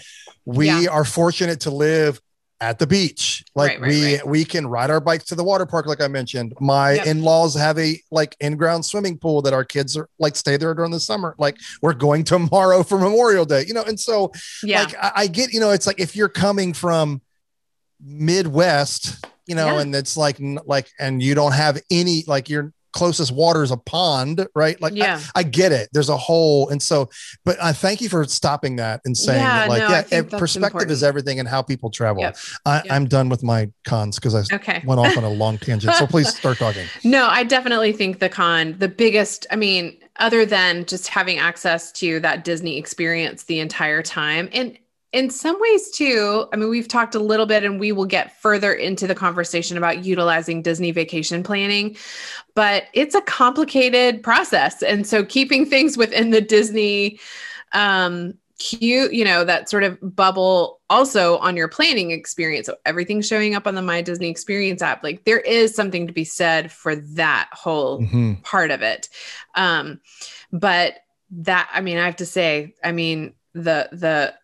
[0.44, 0.90] we yeah.
[0.90, 2.20] are fortunate to live
[2.62, 3.44] at the beach.
[3.54, 4.26] Like right, right, we right.
[4.26, 6.54] we can ride our bikes to the water park, like I mentioned.
[6.60, 7.06] My yep.
[7.06, 10.92] in-laws have a like in-ground swimming pool that our kids are like stay there during
[10.92, 11.34] the summer.
[11.38, 13.82] Like we're going tomorrow for Memorial Day, you know.
[13.82, 14.84] And so yeah.
[14.84, 17.20] like I, I get, you know, it's like if you're coming from
[18.02, 19.80] Midwest, you know, yeah.
[19.80, 23.76] and it's like like and you don't have any like your closest water is a
[23.76, 24.80] pond, right?
[24.80, 25.20] Like yeah.
[25.34, 25.88] I, I, get it.
[25.92, 27.08] There's a whole and so
[27.44, 30.64] but I thank you for stopping that and saying yeah, that like no, yeah, perspective
[30.64, 30.90] important.
[30.90, 32.22] is everything and how people travel.
[32.22, 32.36] Yep.
[32.66, 34.82] I, am done with my cons because I okay.
[34.84, 35.94] went off on a long tangent.
[35.94, 36.86] So please start talking.
[37.02, 41.90] No, I definitely think the con, the biggest, I mean, other than just having access
[41.92, 44.48] to that Disney experience the entire time.
[44.52, 44.76] And
[45.12, 48.40] in some ways too i mean we've talked a little bit and we will get
[48.40, 51.96] further into the conversation about utilizing disney vacation planning
[52.54, 54.82] but it's a complicated process.
[54.82, 57.18] And so keeping things within the disney
[57.72, 62.66] um cute you know that sort of bubble also on your planning experience.
[62.66, 65.02] So everything's showing up on the my disney experience app.
[65.02, 68.34] Like there is something to be said for that whole mm-hmm.
[68.42, 69.08] part of it.
[69.54, 70.00] Um
[70.52, 70.96] but
[71.34, 74.34] that i mean i have to say i mean the the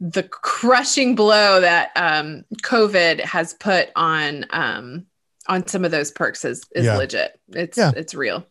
[0.00, 5.06] the crushing blow that um, COVID has put on um,
[5.46, 6.96] on some of those perks is is yeah.
[6.96, 7.40] legit.
[7.50, 7.92] It's yeah.
[7.96, 8.46] it's real.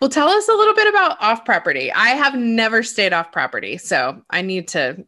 [0.00, 1.92] Well, tell us a little bit about off property.
[1.92, 5.04] I have never stayed off property, so I need to.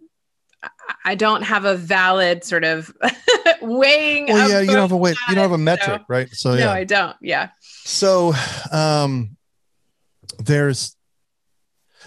[1.04, 2.90] I don't have a valid sort of
[3.62, 4.26] weighing.
[4.26, 5.16] Well, yeah, you don't have a weight.
[5.28, 6.28] You don't have a metric, so, right?
[6.32, 7.16] So yeah, no, I don't.
[7.20, 7.50] Yeah.
[7.60, 8.32] So,
[8.72, 9.36] um,
[10.38, 10.96] there's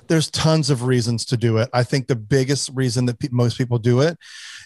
[0.08, 1.70] there's tons of reasons to do it.
[1.74, 4.18] I think the biggest reason that pe- most people do it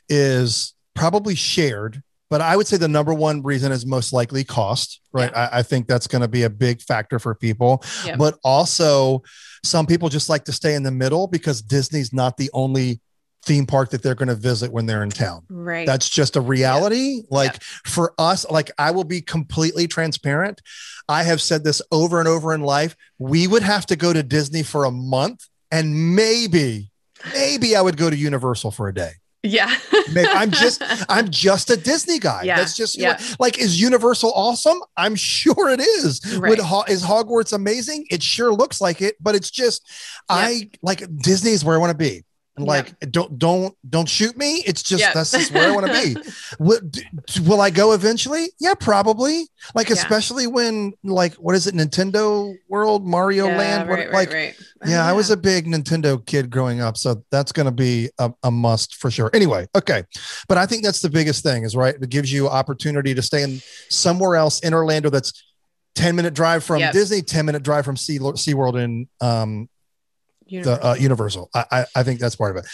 [0.10, 5.02] is probably shared, but I would say the number one reason is most likely cost,
[5.12, 5.32] right?
[5.32, 5.50] Yeah.
[5.52, 8.16] I, I, think that's going to be a big factor for people, yeah.
[8.16, 9.22] but also
[9.64, 13.02] some people just like to stay in the middle because Disney's not the only
[13.44, 15.44] theme park that they're going to visit when they're in town.
[15.50, 15.86] Right.
[15.86, 17.24] That's just a reality.
[17.30, 20.62] Like for us, like I will be completely transparent.
[21.12, 22.96] I have said this over and over in life.
[23.20, 26.90] We would have to go to Disney for a month and maybe,
[27.34, 29.12] maybe I would go to Universal for a day.
[29.44, 29.76] Yeah.
[30.16, 32.44] I'm just I'm just a Disney guy.
[32.44, 32.58] Yeah.
[32.58, 33.20] That's just yeah.
[33.40, 34.80] like is Universal awesome?
[34.96, 36.22] I'm sure it is.
[36.38, 36.50] Right.
[36.50, 38.06] Would, is Hogwarts amazing?
[38.10, 39.82] It sure looks like it, but it's just
[40.30, 40.38] yep.
[40.38, 42.24] I like Disney is where I want to be
[42.66, 43.12] like yep.
[43.12, 44.64] don't don't don't shoot me.
[44.66, 46.16] It's just that's just where i want to be.
[46.60, 46.80] Will,
[47.46, 48.48] will i go eventually?
[48.60, 49.48] Yeah probably.
[49.76, 49.96] Like yeah.
[49.96, 53.90] especially when like what is it nintendo world mario yeah, land?
[53.90, 57.52] Right, what, like right, yeah, i was a big nintendo kid growing up so that's
[57.52, 59.30] going to be a, a, must for sure.
[59.34, 60.04] Anyway okay.
[60.48, 63.44] But i think that's the biggest thing is right it gives you opportunity to stay
[63.44, 65.44] in somewhere else in orlando that's
[65.96, 66.94] 10 minute drive from yep.
[66.94, 69.70] disney 10 minute drive from sea SeaWorld in um
[70.52, 70.82] Universal.
[70.82, 71.50] the uh, Universal.
[71.54, 72.70] I, I, I think that's part of it.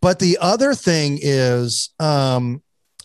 [0.00, 2.62] But the other thing is um,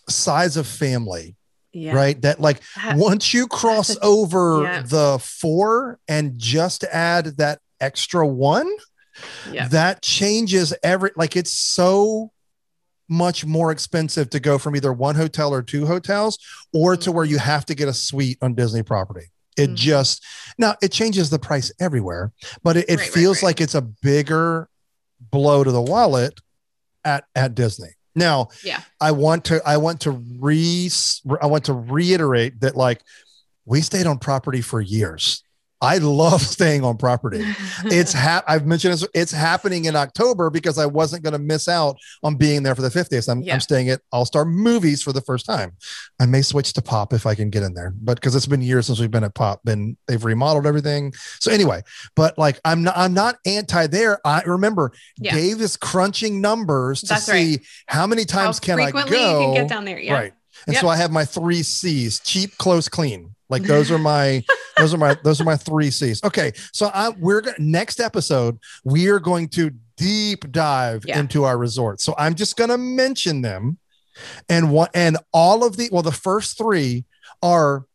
[0.10, 1.36] size of family.
[1.76, 1.96] Yeah.
[1.96, 2.22] Right.
[2.22, 4.82] That like that, once you cross over yeah.
[4.84, 8.72] the four and just add that extra one,
[9.52, 9.68] yeah.
[9.70, 12.32] that changes every like it's so
[13.10, 16.38] much more expensive to go from either one hotel or two hotels
[16.74, 19.28] or to where you have to get a suite on Disney property.
[19.58, 19.76] It mm-hmm.
[19.76, 20.24] just
[20.58, 22.32] now it changes the price everywhere,
[22.64, 23.50] but it, it right, feels right, right.
[23.50, 24.70] like it's a bigger
[25.20, 26.40] blow to the wallet
[27.06, 27.90] at at Disney.
[28.16, 30.90] Now, yeah, I want to I want to re
[31.42, 33.02] I want to reiterate that like
[33.66, 35.44] we stayed on property for years.
[35.84, 37.44] I love staying on property.
[37.86, 41.68] It's ha- I've mentioned this, it's happening in October because I wasn't going to miss
[41.68, 43.28] out on being there for the 50th.
[43.30, 43.56] I'm, Yeah.
[43.56, 45.74] I'm staying at All Star Movies for the first time.
[46.22, 48.62] I may switch to Pop if I can get in there, but because it's been
[48.62, 51.12] years since we've been at Pop, and they've remodeled everything.
[51.42, 51.82] So anyway,
[52.16, 54.20] but like I'm not I'm not anti there.
[54.26, 55.34] I remember Yeah.
[55.36, 57.66] Dave is crunching numbers to That's see right.
[57.88, 59.00] how many times How can I go.
[59.00, 60.00] you can get down there.
[60.00, 60.14] Yeah.
[60.14, 60.34] Right.
[60.68, 60.82] And Yep.
[60.82, 63.36] so I have my three C's: cheap, close, clean.
[63.50, 64.44] Like those are my
[64.78, 66.24] those are my those are my three C's.
[66.24, 71.20] Okay, so I we're gonna next episode we are going to deep dive Yeah.
[71.20, 72.02] into our resort.
[72.02, 73.78] So I'm just gonna mention them,
[74.50, 77.06] and what and all of the well the first three
[77.42, 77.86] are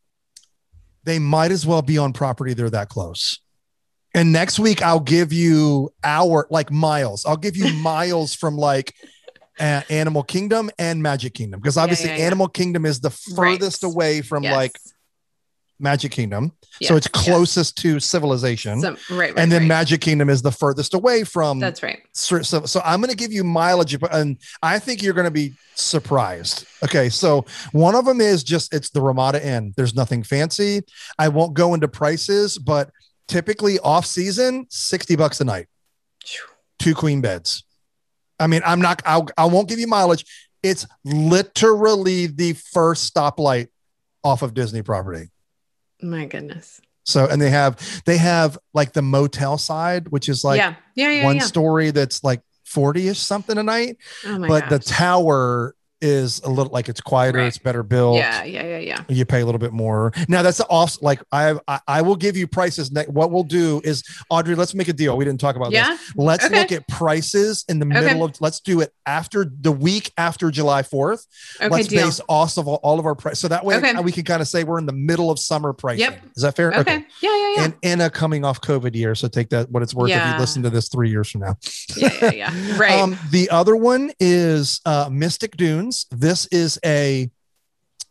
[1.03, 2.53] they might as well be on property.
[2.53, 3.39] They're that close.
[4.13, 7.25] And next week I'll give you our like miles.
[7.25, 8.93] I'll give you miles from like
[9.59, 12.25] uh, Animal Kingdom and Magic Kingdom because obviously yeah, yeah.
[12.25, 13.59] Animal Kingdom is the Right.
[13.59, 14.55] furthest away from Yes.
[14.55, 14.79] like
[15.81, 17.23] Magic Kingdom, Yes, so it's yes.
[17.25, 18.81] closest to civilization.
[18.81, 19.33] Some- right, right.
[19.37, 19.67] and then right.
[19.69, 21.59] Magic Kingdom is the furthest away from.
[21.59, 21.99] That's right.
[22.11, 25.23] so, so, so I'm going to give you mileage, but- and I think you're going
[25.27, 26.65] to be surprised.
[26.83, 29.73] Okay, so one of them is just it's the Ramada Inn.
[29.77, 30.81] There's nothing fancy.
[31.17, 32.89] I won't go into prices, but
[33.29, 35.67] typically off season, sixty bucks a night
[36.79, 37.63] two queen beds.
[38.39, 40.25] I mean, I'm not, I'll, I won't give you mileage.
[40.63, 43.67] It's literally the first stoplight
[44.23, 45.29] off of Disney property.
[46.01, 46.81] My goodness.
[47.03, 50.75] So, and they have, they have like the motel side, which is like yeah.
[50.95, 51.11] Yeah.
[51.11, 51.25] Yeah.
[51.25, 51.43] one yeah.
[51.43, 56.49] story that's like 40 ish something a night, Oh my but the tower is a
[56.49, 57.47] little like it's quieter, Right.
[57.47, 58.17] it's better built.
[58.17, 58.43] Yeah.
[58.43, 58.63] Yeah.
[58.65, 58.77] Yeah.
[58.79, 59.03] Yeah.
[59.09, 60.11] you pay a little bit more.
[60.27, 61.01] Now that's the off.
[61.01, 62.91] Like I, I, I will give you prices.
[62.91, 65.17] Ne- what we'll do is Audrey, let's make a deal.
[65.17, 65.75] We didn't talk about this.
[65.87, 65.97] Yeah.
[66.15, 66.59] Let's Okay.
[66.59, 67.99] look at prices in the Okay.
[68.07, 68.39] middle of.
[68.41, 71.25] Let's do it after the week after July Fourth.
[71.57, 71.69] Okay.
[71.69, 72.05] let's deal.
[72.05, 73.93] base off of all, all of our price, so that way Okay.
[74.01, 76.01] we can kind of say we're in the middle of summer pricing.
[76.01, 76.21] Yep.
[76.35, 76.73] Is that fair?
[76.73, 77.05] Okay.
[77.21, 77.37] Yeah.
[77.37, 77.53] Yeah.
[77.57, 77.63] Yeah.
[77.65, 80.39] And in a coming off COVID year, so take that what it's worth if you
[80.39, 81.55] listen to this three years from now.
[81.97, 82.09] yeah.
[82.21, 82.31] Yeah.
[82.31, 82.53] Yeah.
[82.79, 82.91] Right.
[82.99, 85.57] Um, the other one is uh, Mystic
[86.11, 87.29] This is a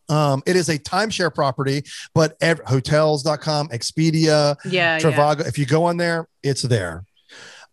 [0.09, 1.83] um, it is a timeshare property,
[2.15, 4.97] but ev- hotels.com, Expedia, yeah.
[4.97, 5.47] yeah.
[5.47, 7.05] If you go on there, it's there.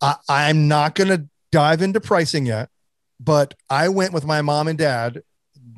[0.03, 2.69] I, I'm not going to dive into pricing yet,
[3.19, 5.23] but I went with my mom and dad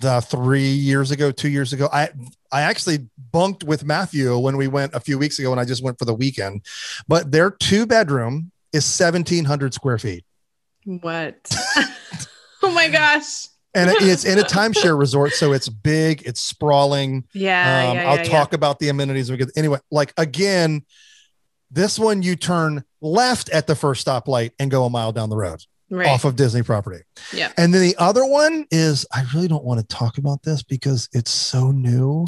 [0.01, 1.89] the three years ago, two years ago.
[1.93, 2.11] I
[2.51, 5.83] I actually bunked with Matthew when we went a few weeks ago, and I just
[5.83, 6.63] went for the weekend.
[7.07, 10.25] But their two bedroom is 1,700 square feet.
[10.85, 11.37] What?
[12.63, 13.49] oh my gosh.
[13.79, 17.25] And it's in a timeshare resort, so it's big, it's sprawling.
[17.33, 17.89] Yeah.
[17.91, 19.31] Um, yeah, I'll yeah, talk about the amenities.
[19.31, 19.79] get anyway.
[19.91, 20.83] Like again,
[21.71, 25.37] this one you turn left at the first stoplight and go a mile down the
[25.37, 26.09] road Right.
[26.09, 27.03] off of Disney property.
[27.33, 27.51] Yeah.
[27.57, 31.09] And then the other one is I really don't want to talk about this because
[31.13, 32.27] it's so new,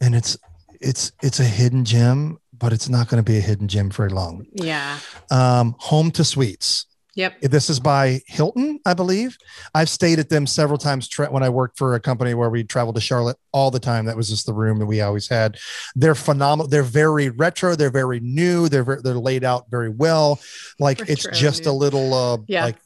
[0.00, 0.38] and it's
[0.80, 4.08] it's it's a hidden gem, but it's not going to be a hidden gem for
[4.08, 4.46] long.
[4.54, 4.98] Yeah.
[5.30, 6.86] Um, Home2 Suites.
[7.18, 7.40] Yep.
[7.40, 9.36] This is by Hilton, I believe.
[9.74, 12.62] I've stayed at them several times tra- when I worked for a company where we
[12.62, 14.04] traveled to Charlotte all the time.
[14.04, 15.58] That was just the room that we always had.
[15.96, 16.68] They're phenomenal.
[16.68, 17.74] They're very retro.
[17.74, 18.68] They're very new.
[18.68, 20.38] They're very, they're laid out very well.
[20.78, 22.66] Like it's Retro just a little uh, Yeah.
[22.66, 22.76] like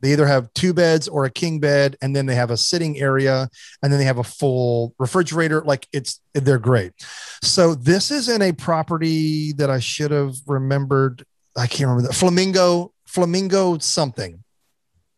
[0.00, 2.98] they either have two beds or a king bed, and then they have a sitting
[2.98, 3.48] area,
[3.82, 5.60] and then they have a full refrigerator.
[5.60, 6.92] Like it's they're great.
[7.42, 11.24] So this is in a property that I should have remembered.
[11.56, 14.42] I can't remember the Flamingo, Flamingo something.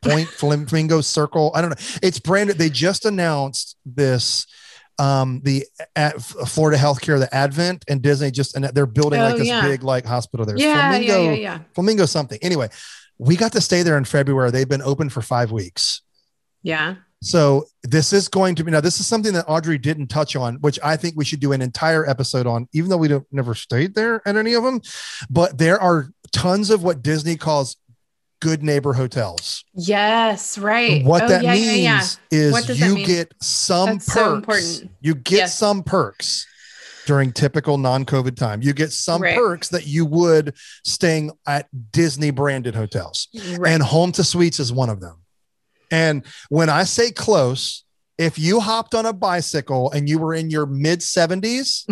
[0.03, 1.53] Point Flamingo Circle.
[1.55, 1.99] I don't know.
[2.03, 2.59] It's branded.
[2.59, 4.47] They just announced this.
[4.97, 9.37] Um, the at Florida Healthcare, the Advent, and Disney just and they're building Oh, like
[9.39, 9.63] this yeah.
[9.63, 10.57] big like hospital there.
[10.57, 11.31] Yeah, Flamingo, yeah.
[11.31, 11.37] Yeah.
[11.37, 11.59] Yeah.
[11.75, 12.39] Flamingo something.
[12.43, 12.69] Anyway,
[13.19, 14.53] we got to stay there in February.
[14.53, 16.01] They've been open for five weeks.
[16.63, 16.95] Yeah.
[17.23, 18.81] So this is going to be now.
[18.81, 21.61] This is something that Audrey didn't touch on, which I think we should do an
[21.63, 24.81] entire episode on, even though we don't never stayed there at any of them.
[25.29, 27.79] But there are tons of what Disney calls
[28.45, 29.65] good neighbor hotels.
[29.75, 30.59] Yes.
[30.59, 31.03] Right.
[31.03, 32.39] What Oh, that yeah, means yeah, yeah.
[32.47, 33.07] is What does that you mean?
[33.07, 34.15] get some That's perks.
[34.21, 34.91] so important.
[35.01, 35.59] You get Yes.
[35.59, 36.47] some perks
[37.07, 38.61] during typical non-COVID time.
[38.61, 39.35] You get some Right.
[39.35, 40.55] perks that you would
[40.85, 43.29] staying at Disney branded hotels.
[43.57, 43.73] Right.
[43.73, 45.17] And Home2 Suites is one of them.
[45.91, 47.83] And when I say close,
[48.19, 51.85] if you hopped on a bicycle and you were in your mid 70s,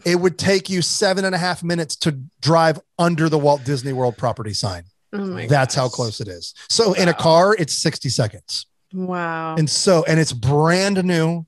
[0.06, 3.92] it would take you seven and a half minutes to drive under the Walt Disney
[3.92, 4.84] World property sign.
[5.12, 6.54] Oh my That's how close it is.
[6.68, 8.66] So in a car, it's 60 seconds.
[8.92, 9.56] Wow.
[9.56, 11.46] And so, and it's brand new.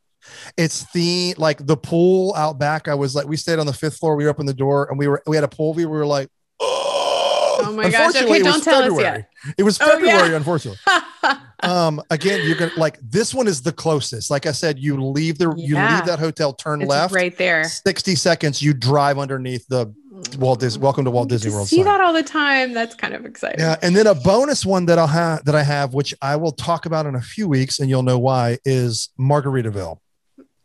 [0.57, 2.88] It's the like the pool out back.
[2.88, 4.16] I was like, we stayed on the fifth floor.
[4.16, 5.88] We opened the door and we were, we had a pool view.
[5.88, 6.29] We were like,
[6.61, 8.16] oh, Oh my gosh.
[8.16, 9.27] Okay, it was don't tell us February.
[9.59, 9.93] It was Oh, yeah.
[9.93, 10.80] February, unfortunately.
[11.62, 14.30] Um, again, you're gonna like this one is the closest.
[14.30, 17.64] Like I said, you leave the you leave that hotel, turn it's left, right there.
[17.64, 19.95] 60 seconds, you drive underneath the
[20.39, 20.81] Walt Disney.
[20.81, 21.69] Welcome to Walt Disney World.
[21.69, 21.87] See sign.
[21.87, 22.73] that all the time.
[22.73, 23.61] That's kind of exciting.
[23.61, 26.53] Yeah, and then a bonus one that I'll have that I have, which I will
[26.53, 29.99] talk about in a few weeks, and you'll know why, is Margaritaville.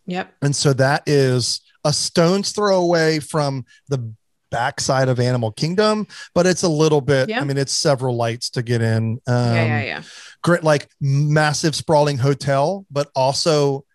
[0.06, 0.34] Yep.
[0.42, 4.14] And so that is a stone's throw away from the
[4.52, 7.30] backside of Animal Kingdom, but it's a little bit.
[7.30, 7.42] Yeah.
[7.42, 9.20] I mean, it's several lights to get in.
[9.28, 10.04] Um, yeah, yeah, yeah.
[10.44, 13.86] Great, like massive sprawling hotel, but also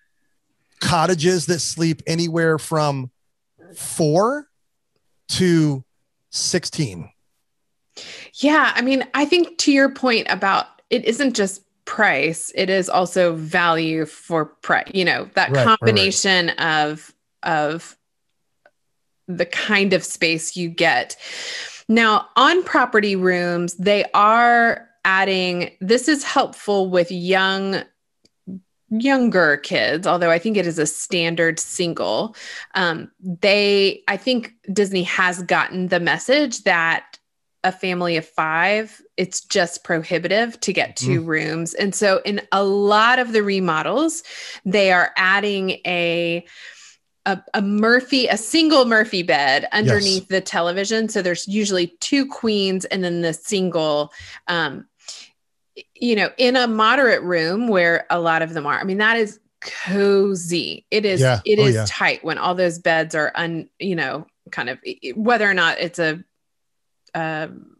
[0.80, 3.10] cottages that sleep anywhere from
[3.76, 4.48] four
[5.28, 5.84] to
[6.30, 7.10] sixteen.
[8.34, 12.88] Yeah, I mean, I think to your point about it isn't just price, it is
[12.88, 14.90] also value for price.
[14.92, 15.78] You know, that Right, right, right.
[15.78, 17.96] combination of of
[19.28, 21.16] the kind of space you get.
[21.88, 27.82] Now, on property rooms, they are adding this is helpful with young
[29.00, 32.34] younger kids although i think it is a standard single
[32.74, 37.18] um, they i think disney has gotten the message that
[37.64, 41.72] a family of five it's just prohibitive to get 2 rooms.
[41.74, 44.22] And so in a lot of the remodels
[44.64, 46.44] they are adding a
[47.26, 51.08] a, a Murphy, a single Murphy bed underneath the television.
[51.08, 54.12] So there's usually two queens and then the single,
[54.46, 54.86] um,
[55.94, 58.78] you know, in a moderate room where a lot of them are.
[58.78, 60.86] I mean, that is cozy.
[60.90, 61.40] It is, Yeah.
[61.44, 61.86] it Oh, is yeah.
[61.88, 64.78] tight when all those beds are un, you know, kind of
[65.16, 66.22] whether or not it's a,
[67.14, 67.70] um,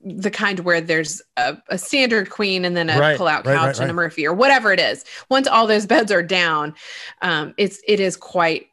[0.00, 3.80] the kind where there's a, a standard queen and then a Right, pull-out couch right,
[3.80, 3.94] and a.
[3.94, 5.04] Murphy or whatever it is.
[5.30, 6.74] Once all those beds are down,
[7.22, 8.68] um, it's it is quite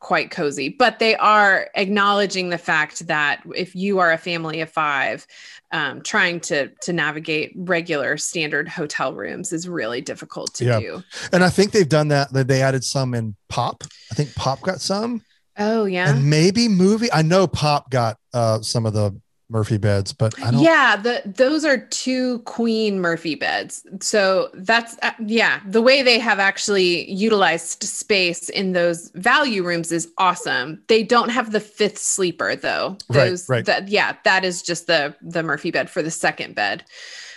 [0.00, 0.70] quite cozy.
[0.70, 5.26] But they are acknowledging the fact that if you are a family of five,
[5.72, 10.80] um, trying to to navigate regular standard hotel rooms is really difficult to Yeah.
[10.80, 11.02] do.
[11.32, 12.32] And I think they've done that.
[12.32, 13.84] That they added some in Pop.
[14.10, 15.22] I think Pop got some,
[15.58, 16.10] Oh yeah.
[16.10, 17.10] and maybe Movie.
[17.12, 19.18] I know Pop got uh, some of the
[19.52, 20.62] Murphy beds, but I don't.
[20.62, 23.86] Yeah, the those are two queen Murphy beds.
[24.00, 29.92] So that's uh, yeah, the way they have actually utilized space in those value rooms
[29.92, 30.82] is awesome.
[30.88, 32.96] They don't have the fifth sleeper though.
[33.08, 33.64] Right, Those right.
[33.66, 36.84] that yeah, that is just the the Murphy bed for the second bed.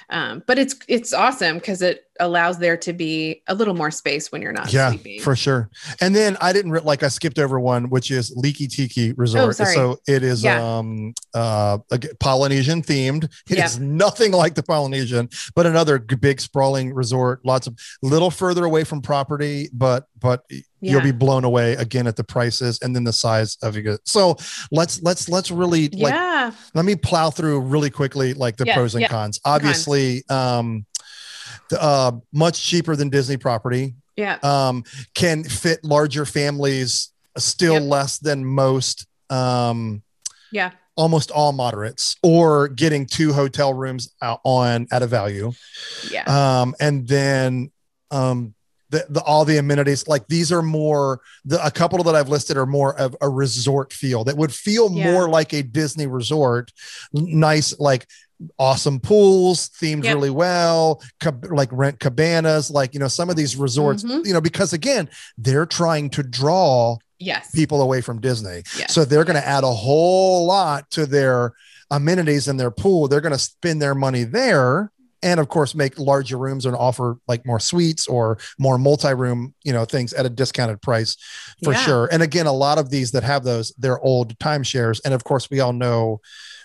[0.10, 4.32] Um, but it's it's awesome because it allows there to be a little more space
[4.32, 5.22] when you're not yeah, sleeping.
[5.22, 5.70] for sure.
[6.02, 9.60] And then I didn't re- like I skipped over one, which is Leaky Tiki Resort.
[9.60, 9.66] Oh.
[9.66, 10.78] So it is Yeah.
[10.78, 11.80] um uh
[12.20, 13.26] Polynesian themed.
[13.50, 13.86] It is Yeah.
[13.86, 17.42] nothing like the Polynesian, but another big sprawling resort.
[17.46, 20.44] Lots of little further away from property, but but
[20.82, 24.00] you'll be blown away again at the prices and then the size of it.
[24.06, 24.38] So
[24.72, 26.52] let's let's let's really like yeah.
[26.74, 29.08] let me plow through really quickly like the Yeah, pros and yeah.
[29.10, 29.40] cons.
[29.46, 30.86] Obviously, um the,
[31.80, 34.38] uh much cheaper than Disney property Yeah.
[34.44, 37.84] um, can fit larger families still Yep.
[37.84, 40.04] less than most um,
[40.52, 40.72] Yeah.
[40.96, 45.52] almost all moderates or getting two hotel rooms out on at a value
[46.12, 46.24] Yeah.
[46.62, 47.72] um, and then
[48.12, 48.54] um,
[48.92, 52.56] the, the all the amenities like these are more the a couple that I've listed
[52.56, 55.12] are more of a resort feel that would feel Yeah.
[55.12, 56.72] more like a Disney resort
[57.12, 58.06] nice like
[58.60, 60.16] awesome pools themed Yep.
[60.16, 64.26] really well cab- like rent cabanas like you know some of these resorts Mhm.
[64.26, 67.50] you know because again they're trying to draw yes.
[67.52, 68.94] people away from Disney Yes.
[68.94, 71.54] so they're going to add a whole lot to their
[71.92, 73.08] amenities and their pool.
[73.08, 74.92] They're going to spend their money there
[75.26, 79.74] and of course make larger rooms and offer like more suites or more multi-room, you
[79.74, 81.18] know, things at a discounted price
[81.64, 81.80] for Yeah.
[81.80, 82.10] sure.
[82.12, 85.02] And again, a lot of these that have those, they're old timeshares.
[85.04, 86.22] And of course, we all know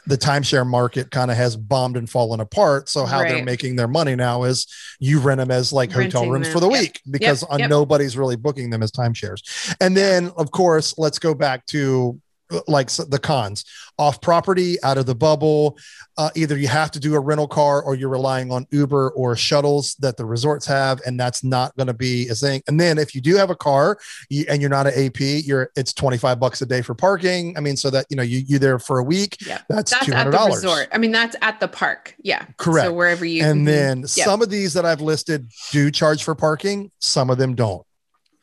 [0.07, 2.89] the timeshare market kind of has bombed and fallen apart.
[2.89, 4.67] So how they're making their money now is
[4.99, 6.53] you rent them as like hotel rooms them.
[6.55, 6.81] for the Yep.
[6.81, 7.69] week because uh, yep.
[7.71, 9.41] nobody's really booking them as timeshares.
[9.81, 12.19] And then, of course, let's go back to
[12.67, 13.65] like the cons
[13.99, 15.77] off property, out of the bubble.
[16.17, 19.37] Uh, either you have to do a rental car or you're relying on Uber or
[19.37, 22.63] shuttles that the resorts have, and that's not going to be a thing.
[22.67, 23.99] And then if you do have a car
[24.29, 27.57] you, and you're not an AP, you're it's 25 bucks a day for parking.
[27.57, 29.61] I mean, so that you know you you there for a week, Yeah.
[29.69, 30.89] that's That's two at the resort.
[30.93, 32.15] I mean, that's at the park.
[32.23, 32.45] Yeah.
[32.57, 32.87] Correct.
[32.87, 34.09] So wherever you And then Yep.
[34.09, 37.85] some of these that I've listed do charge for parking, some of them don't.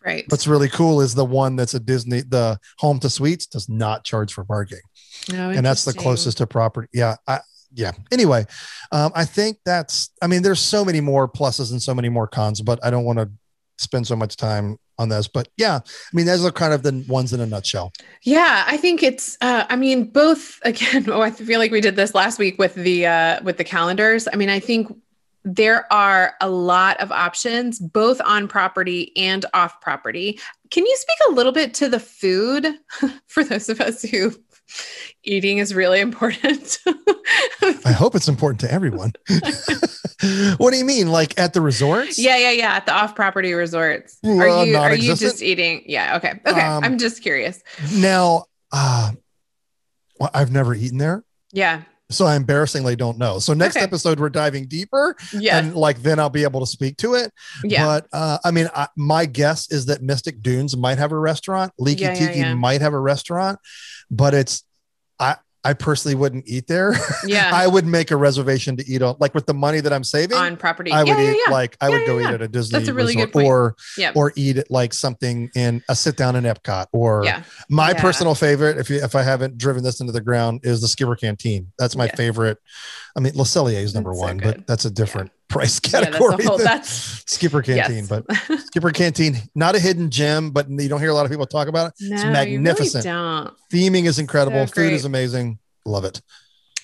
[0.08, 0.24] Right.
[0.30, 4.32] What's really cool is the one that's a Disney, the Home2 Suites does not charge
[4.32, 4.80] for parking.
[5.30, 6.88] And that's the closest to property.
[6.94, 7.18] Yeah.
[7.28, 7.42] I,
[7.74, 7.92] yeah.
[8.10, 8.46] Anyway,
[8.94, 12.26] um, I think that's, I mean, there's so many more pluses and so many more
[12.26, 13.30] cons, but I don't want to
[13.78, 15.28] spend so much time on this.
[15.28, 17.92] But yeah, I mean, those are kind of the ones in a nutshell.
[18.24, 19.38] Yeah, I think it's.
[19.42, 20.60] Uh, I mean, both.
[20.64, 23.64] Again, oh, I feel like we did this last week with the uh, with the
[23.64, 24.28] calendars.
[24.32, 24.88] I mean, I think
[25.48, 30.40] there are a lot of options, both on property and off property.
[30.72, 32.68] Can you speak a little bit to the food
[33.28, 34.34] for those of us who
[35.24, 36.80] eating is really important?
[37.86, 39.14] I hope it's important to everyone.
[40.58, 41.08] what do you mean?
[41.08, 42.20] Like at the resorts?
[42.20, 42.74] Yeah, yeah, yeah.
[42.74, 44.18] At the off property resorts.
[44.24, 45.84] Well, are you are you just eating?
[45.86, 46.42] Yeah, okay.
[46.46, 46.62] Okay.
[46.62, 47.64] Um, I'm just curious.
[47.94, 49.14] Now, uh,
[50.20, 51.24] well, I've never eaten there.
[51.54, 51.84] Yeah.
[52.10, 53.38] So I embarrassingly don't know.
[53.40, 53.84] So next Okay.
[53.84, 55.58] episode, we're diving deeper Yeah.
[55.58, 57.34] and like then I'll be able to speak to it.
[57.64, 57.86] yeah.
[57.86, 61.74] But uh, I mean, I, my guess is that Mystic Dunes might have a restaurant.
[61.78, 62.54] Leaky Yeah, yeah, Tiki yeah.
[62.54, 63.60] might have a restaurant,
[64.10, 64.64] but it's
[65.20, 65.36] I
[65.68, 66.96] I personally wouldn't eat there.
[67.26, 67.52] yeah.
[67.54, 70.38] I would make a reservation to eat on like with the money that I'm saving.
[70.38, 70.94] on property.
[70.94, 71.52] I would yeah, eat yeah.
[71.52, 73.76] like I would go eat at a Disney a really resort or
[74.16, 77.26] or eat at like something in a sit down in Epcot or
[77.70, 80.88] my personal favorite, if you, if I haven't driven this into the ground, is the
[80.88, 81.74] Skipper Canteen.
[81.78, 82.60] That's my favorite.
[83.18, 84.56] I mean, Le Cellier is number That's one, good.
[84.56, 86.46] but that's a different price Yeah, that's category.
[86.46, 86.90] whole that's
[87.26, 88.08] Skipper Canteen, yes.
[88.08, 88.26] but
[88.66, 91.68] Skipper Canteen, not a hidden gem, but you don't hear a lot of people talk
[91.68, 92.10] about it.
[92.10, 93.06] no, magnificent.
[93.06, 93.56] You really don't.
[93.72, 94.66] Theming is incredible.
[94.68, 95.60] So Food is amazing.
[95.86, 96.22] Love it.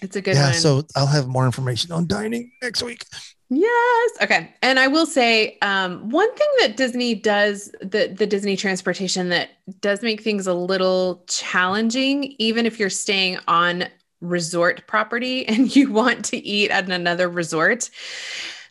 [0.02, 0.46] It's a good yeah.
[0.46, 0.54] one.
[0.54, 3.06] So I'll have more information on dining next week.
[3.50, 4.12] Yes.
[4.22, 4.54] Okay.
[4.62, 9.52] And I will say um, one thing that Disney does, the the Disney transportation that
[9.80, 13.86] does make things a little challenging, even if you're staying on
[14.24, 17.90] resort property and you want to eat at another resort.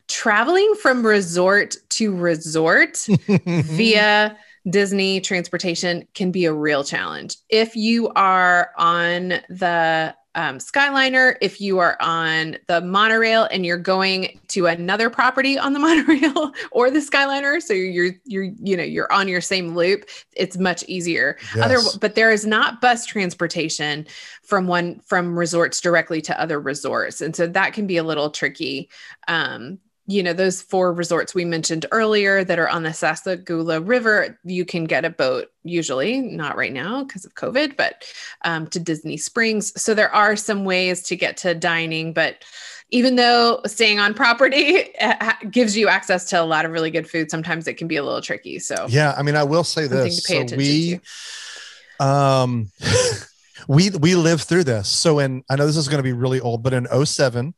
[0.09, 4.36] Traveling from resort to resort via
[4.68, 7.36] Disney transportation can be a real challenge.
[7.48, 13.76] If you are on the um, Skyliner, if you are on the monorail and you're
[13.76, 18.82] going to another property on the monorail or the Skyliner, so you're you're you know
[18.82, 21.36] you're on your same loop, it's much easier.
[21.60, 24.06] Other, but there is not bus transportation
[24.42, 28.30] from one from resorts directly to other resorts, and so that can be a little
[28.30, 28.88] tricky.
[29.28, 29.78] Um,
[30.12, 34.64] you know, those four resorts we mentioned earlier that are on the Sassagoula River, you
[34.66, 38.04] can get a boat usually, not right now because of COVID, but
[38.44, 39.72] um, to Disney Springs.
[39.80, 42.44] So there are some ways to get to dining, but
[42.90, 44.92] even though staying on property
[45.50, 48.02] gives you access to a lot of really good food, sometimes it can be a
[48.02, 48.58] little tricky.
[48.58, 50.24] So Yeah, I mean, I will say this.
[50.24, 51.00] So we,
[51.98, 52.04] to.
[52.04, 52.70] um,
[53.66, 54.88] we we lived through this.
[54.88, 57.54] So in I know this is going to be really old, but in 07,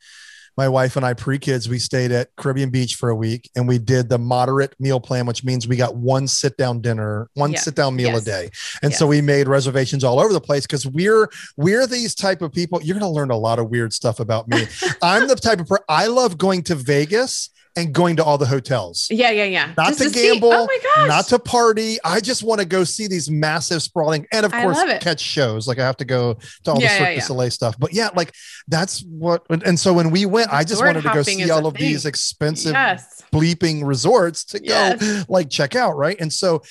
[0.57, 3.67] my wife and I pre kids, we stayed at Caribbean Beach for a week, and
[3.67, 7.53] we did the moderate meal plan, which means we got one sit down dinner, one
[7.53, 7.61] Yeah.
[7.61, 8.23] sit down meal Yes.
[8.23, 8.51] a day,
[8.83, 12.53] and so we made reservations all over the place because we're we're these type of
[12.53, 12.81] people.
[12.83, 14.67] You're going to learn a lot of weird stuff about me.
[15.03, 18.47] I'm the type of per- I love going to Vegas and going to all the
[18.47, 19.73] hotels Yeah, yeah, yeah.
[19.77, 21.09] not Just to see- oh gamble, oh my gosh.
[21.09, 21.99] not to party.
[22.05, 25.67] I just want to go see these massive sprawling, and of course catch shows.
[25.67, 27.21] Like I have to go to all Yeah, the yeah, Cirque du yeah.
[27.23, 27.77] Soleil stuff.
[27.79, 28.33] But yeah, like
[28.69, 29.45] that's what.
[29.51, 32.73] And so when we went, I just wanted to go see all of these expensive
[32.73, 33.23] yes.
[33.33, 34.97] bleeping resorts to go
[35.29, 36.17] like check out, right?
[36.21, 36.63] And so.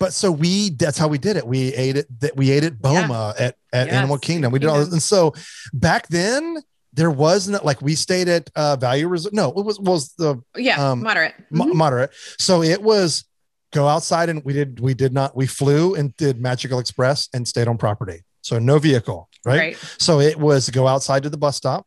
[0.00, 1.44] But so we that's how we did it.
[1.44, 4.52] We ate it that we ate at Boma at, at Yes, Animal Kingdom.
[4.52, 4.92] We did all this.
[4.92, 5.34] And so
[5.72, 6.58] back then
[6.92, 9.34] there wasn't like we stayed at uh value resort.
[9.34, 11.34] No, it was was the Yeah, Um, moderate.
[11.50, 11.74] mo- Mhm.
[11.74, 12.10] moderate.
[12.38, 13.24] So it was
[13.72, 17.46] go outside and we did we did not we flew and did Magical Express and
[17.46, 18.24] stayed on property.
[18.40, 19.58] So no vehicle, right?
[19.58, 19.78] Right.
[19.98, 21.86] So it was go outside to the bus stop,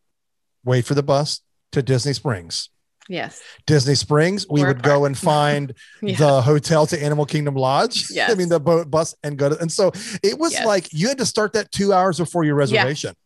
[0.64, 1.40] wait for the bus
[1.72, 2.68] to Disney Springs.
[3.08, 3.40] Yes.
[3.66, 6.16] Disney Springs, we Or would go and find Yeah.
[6.16, 8.06] the hotel to Animal Kingdom Lodge.
[8.10, 8.30] Yes.
[8.30, 9.90] I mean the boat bus and go to and so
[10.22, 10.64] it was Yes.
[10.64, 13.10] like you had to start that two hours before your reservation.
[13.10, 13.16] it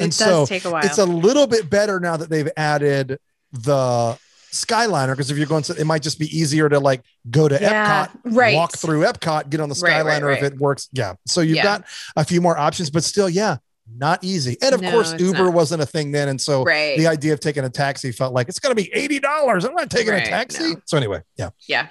[0.00, 0.84] and does so take a while.
[0.84, 3.18] It's a little bit better now that they've added
[3.52, 4.18] the
[4.52, 7.58] Skyliner because if you're going to, it might just be easier to like go to
[7.60, 8.54] Yeah, Epcot, right.
[8.54, 10.88] walk through Epcot, get on the Right, Skyliner right, if it works.
[10.92, 11.14] Yeah.
[11.26, 11.62] So you've Yeah.
[11.62, 11.84] got
[12.16, 13.58] a few more options, but still, yeah,
[13.96, 14.56] not easy.
[14.62, 15.52] And of No, course, Uber not.
[15.54, 16.28] wasn't a thing then.
[16.28, 16.96] And so right.
[16.98, 19.64] the idea of taking a taxi felt like it's going to be $80.
[19.64, 20.74] I'm not taking Right, a taxi.
[20.74, 20.80] no.
[20.84, 21.50] So anyway, yeah.
[21.68, 21.88] yeah.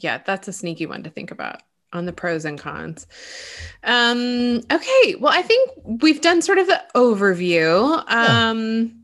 [0.00, 0.20] Yeah.
[0.26, 3.06] That's a sneaky one to think about on the pros and cons.
[3.84, 5.14] Um, okay.
[5.18, 8.02] Well, I think we've done sort of the overview.
[8.10, 9.02] Um,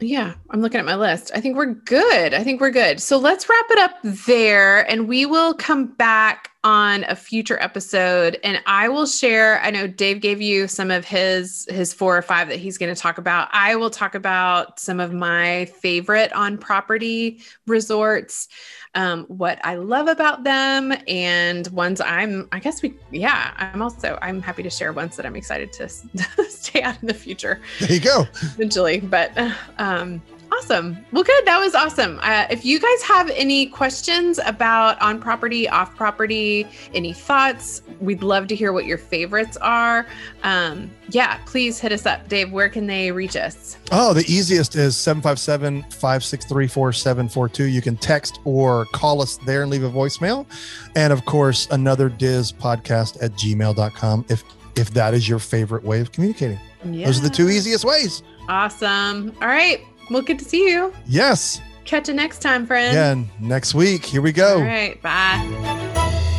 [0.00, 1.30] yeah, I'm looking at my list.
[1.34, 2.34] I think we're good.
[2.34, 3.00] I think we're good.
[3.00, 8.38] So let's wrap it up there and we will come back on a future episode
[8.42, 12.22] and I will share I know Dave gave you some of his his four or
[12.22, 13.48] five that he's going to talk about.
[13.52, 18.48] I will talk about some of my favorite on property resorts
[18.94, 24.18] um, what I love about them and ones I'm, I guess we, yeah, I'm also,
[24.22, 25.88] I'm happy to share ones that I'm excited to
[26.48, 28.26] stay out in the future There you go.
[28.42, 29.00] eventually.
[29.00, 29.32] But
[29.78, 30.22] um,
[30.58, 31.04] Awesome.
[31.12, 31.46] Well, good.
[31.46, 32.18] That was awesome.
[32.22, 38.22] Uh, if you guys have any questions about on property, off property, any thoughts, we'd
[38.22, 40.06] love to hear what your favorites are.
[40.42, 42.28] Um, yeah, please hit us up.
[42.28, 43.78] Dave, where can they reach us?
[43.90, 47.64] Oh, the easiest is 757 563 4742.
[47.64, 50.46] You can text or call us there and leave a voicemail.
[50.94, 54.44] And of course, another Diz podcast at gmail.com if
[54.76, 56.58] if that is your favorite way of communicating.
[56.84, 57.06] Yeah.
[57.06, 58.22] Those are the two easiest ways.
[58.48, 59.32] Awesome.
[59.40, 59.80] All right.
[60.10, 60.92] Well, good to see you.
[61.06, 61.60] Yes.
[61.84, 62.90] Catch you next time, friend.
[62.90, 64.04] Again, next week.
[64.04, 64.56] Here we go.
[64.56, 65.00] All right.
[65.02, 66.30] Bye.